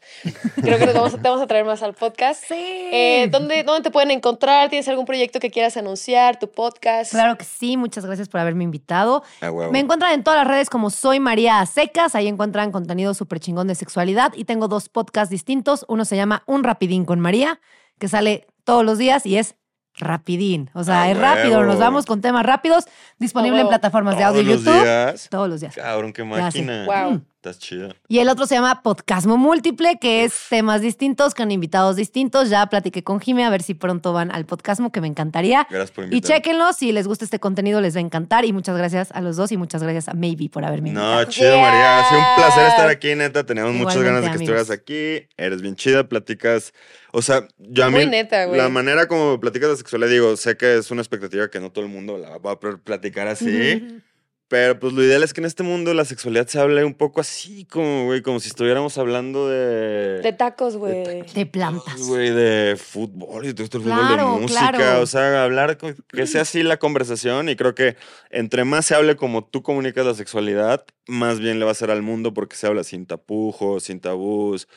[0.61, 2.43] Creo que nos vamos, a- te vamos a traer más al podcast.
[2.47, 2.53] Sí.
[2.55, 4.69] Eh, ¿dónde, ¿Dónde te pueden encontrar?
[4.69, 6.39] ¿Tienes algún proyecto que quieras anunciar?
[6.39, 7.11] ¿Tu podcast?
[7.11, 9.23] Claro que sí, muchas gracias por haberme invitado.
[9.71, 13.67] Me encuentran en todas las redes como soy María Secas, ahí encuentran contenido súper chingón
[13.67, 15.83] de sexualidad y tengo dos podcasts distintos.
[15.89, 17.59] Uno se llama Un Rapidín con María,
[17.99, 19.55] que sale todos los días y es
[19.97, 20.69] rapidín.
[20.73, 21.71] O sea, Ah, es rápido, huevo.
[21.71, 22.85] nos vamos con temas rápidos,
[23.19, 24.83] disponible en plataformas de audio y Todos los YouTube.
[24.83, 25.27] días.
[25.29, 25.75] Todos los días.
[25.75, 26.85] Cabrón, qué máquina.
[26.85, 27.21] Wow.
[27.49, 27.95] Estás chido.
[28.09, 32.49] Y el otro se llama Podcasmo Múltiple, que es temas distintos con invitados distintos.
[32.49, 35.65] Ya platiqué con Jime a ver si pronto van al Podcasmo, que me encantaría.
[35.69, 36.35] Gracias por Y invitarme.
[36.35, 38.43] chéquenlo, si les gusta este contenido les va a encantar.
[38.43, 41.15] Y muchas gracias a los dos y muchas gracias a Maybe por haberme invitado.
[41.23, 41.61] No, chido, Yeah.
[41.61, 41.99] María.
[41.99, 43.45] Ha sido un placer estar aquí, neta.
[43.45, 44.41] Teníamos muchas ganas de que amigos.
[44.41, 45.27] estuvieras aquí.
[45.37, 46.73] Eres bien chida, platicas.
[47.13, 47.95] O sea, yo a mí.
[47.95, 48.59] Muy neta, güey.
[48.59, 51.85] La manera como platicas de sexualidad, digo, sé que es una expectativa que no todo
[51.85, 54.01] el mundo la va a poder platicar así.
[54.49, 57.19] Pero pues lo ideal es que en este mundo la sexualidad se hable un poco
[57.19, 60.21] así, como, güey, como si estuviéramos hablando de.
[60.21, 61.23] De tacos, güey.
[61.33, 62.01] De plantas.
[62.01, 64.71] Güey, de fútbol y todo esto, el fútbol Claro, de música.
[64.71, 65.01] claro.
[65.01, 67.49] O sea, hablar, con- que sea así la conversación.
[67.49, 67.97] Y creo que
[68.29, 71.91] entre más se hable como tú comunicas la sexualidad, más bien le va a ser
[71.91, 74.69] al mundo porque se habla sin tapujos, sin tabús.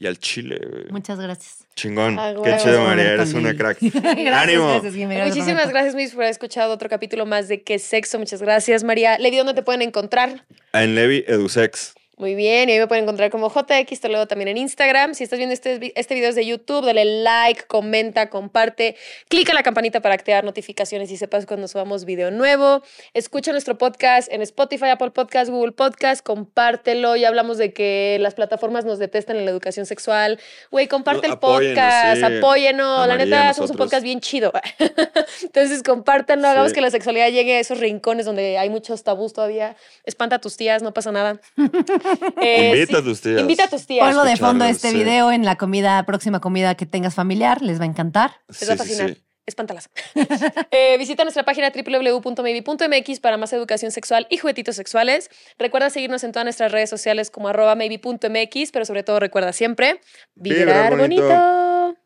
[0.00, 0.84] Y al chile, güey.
[0.90, 1.66] Muchas gracias.
[1.78, 2.18] Chingón.
[2.18, 3.12] Ah, Qué chido, María.
[3.12, 3.78] Eres una crack.
[3.80, 4.80] Gracias, ¡Ánimo!
[4.80, 4.94] gracias,
[5.28, 8.18] Muchísimas gracias, Miss, por haber escuchado otro capítulo más de Qué Sexo.
[8.18, 9.16] Muchas gracias, María.
[9.18, 10.44] Levi, ¿dónde te pueden encontrar?
[10.72, 11.94] En Levi Edusex.
[12.18, 15.14] Muy bien, y ahí me pueden encontrar como JX, te luego también en Instagram.
[15.14, 18.96] Si estás viendo este, este video es de YouTube, dale like, comenta, comparte,
[19.28, 22.82] clica la campanita para activar notificaciones y sepas cuando subamos video nuevo.
[23.14, 27.14] Escucha nuestro podcast en Spotify, Apple Podcast, Google Podcast, compártelo.
[27.14, 30.40] Ya hablamos de que las plataformas nos detestan en la educación sexual.
[30.72, 32.24] Güey, comparte el podcast, sí.
[32.24, 33.06] apóyenos.
[33.06, 34.52] La neta, somos un podcast bien chido.
[35.42, 36.74] Entonces, compártanlo, hagamos Sí.
[36.74, 39.76] que la sexualidad llegue a esos rincones donde hay muchos tabús todavía.
[40.02, 41.40] Espanta a tus tías, no pasa nada.
[42.42, 42.96] Eh, Invita sí.
[42.96, 43.40] a tus tías.
[43.40, 44.06] Invita a tus tías.
[44.06, 44.96] Ponlo de fondo este sí.
[44.96, 48.40] video en la comida, próxima comida que tengas familiar, les va a encantar.
[48.48, 49.10] Les va a Sí, sí, fascinar.
[49.14, 49.22] sí.
[49.46, 49.88] Espántalas.
[50.70, 55.30] Eh, visita nuestra página www.maybe.mx para más educación sexual y juguetitos sexuales.
[55.58, 60.00] Recuerda seguirnos en todas nuestras redes sociales como arroba maybe.mx, pero sobre todo recuerda siempre
[60.34, 61.22] Vibrar vibrar bonito.
[61.22, 61.98] bonito.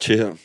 [0.00, 0.36] Chido.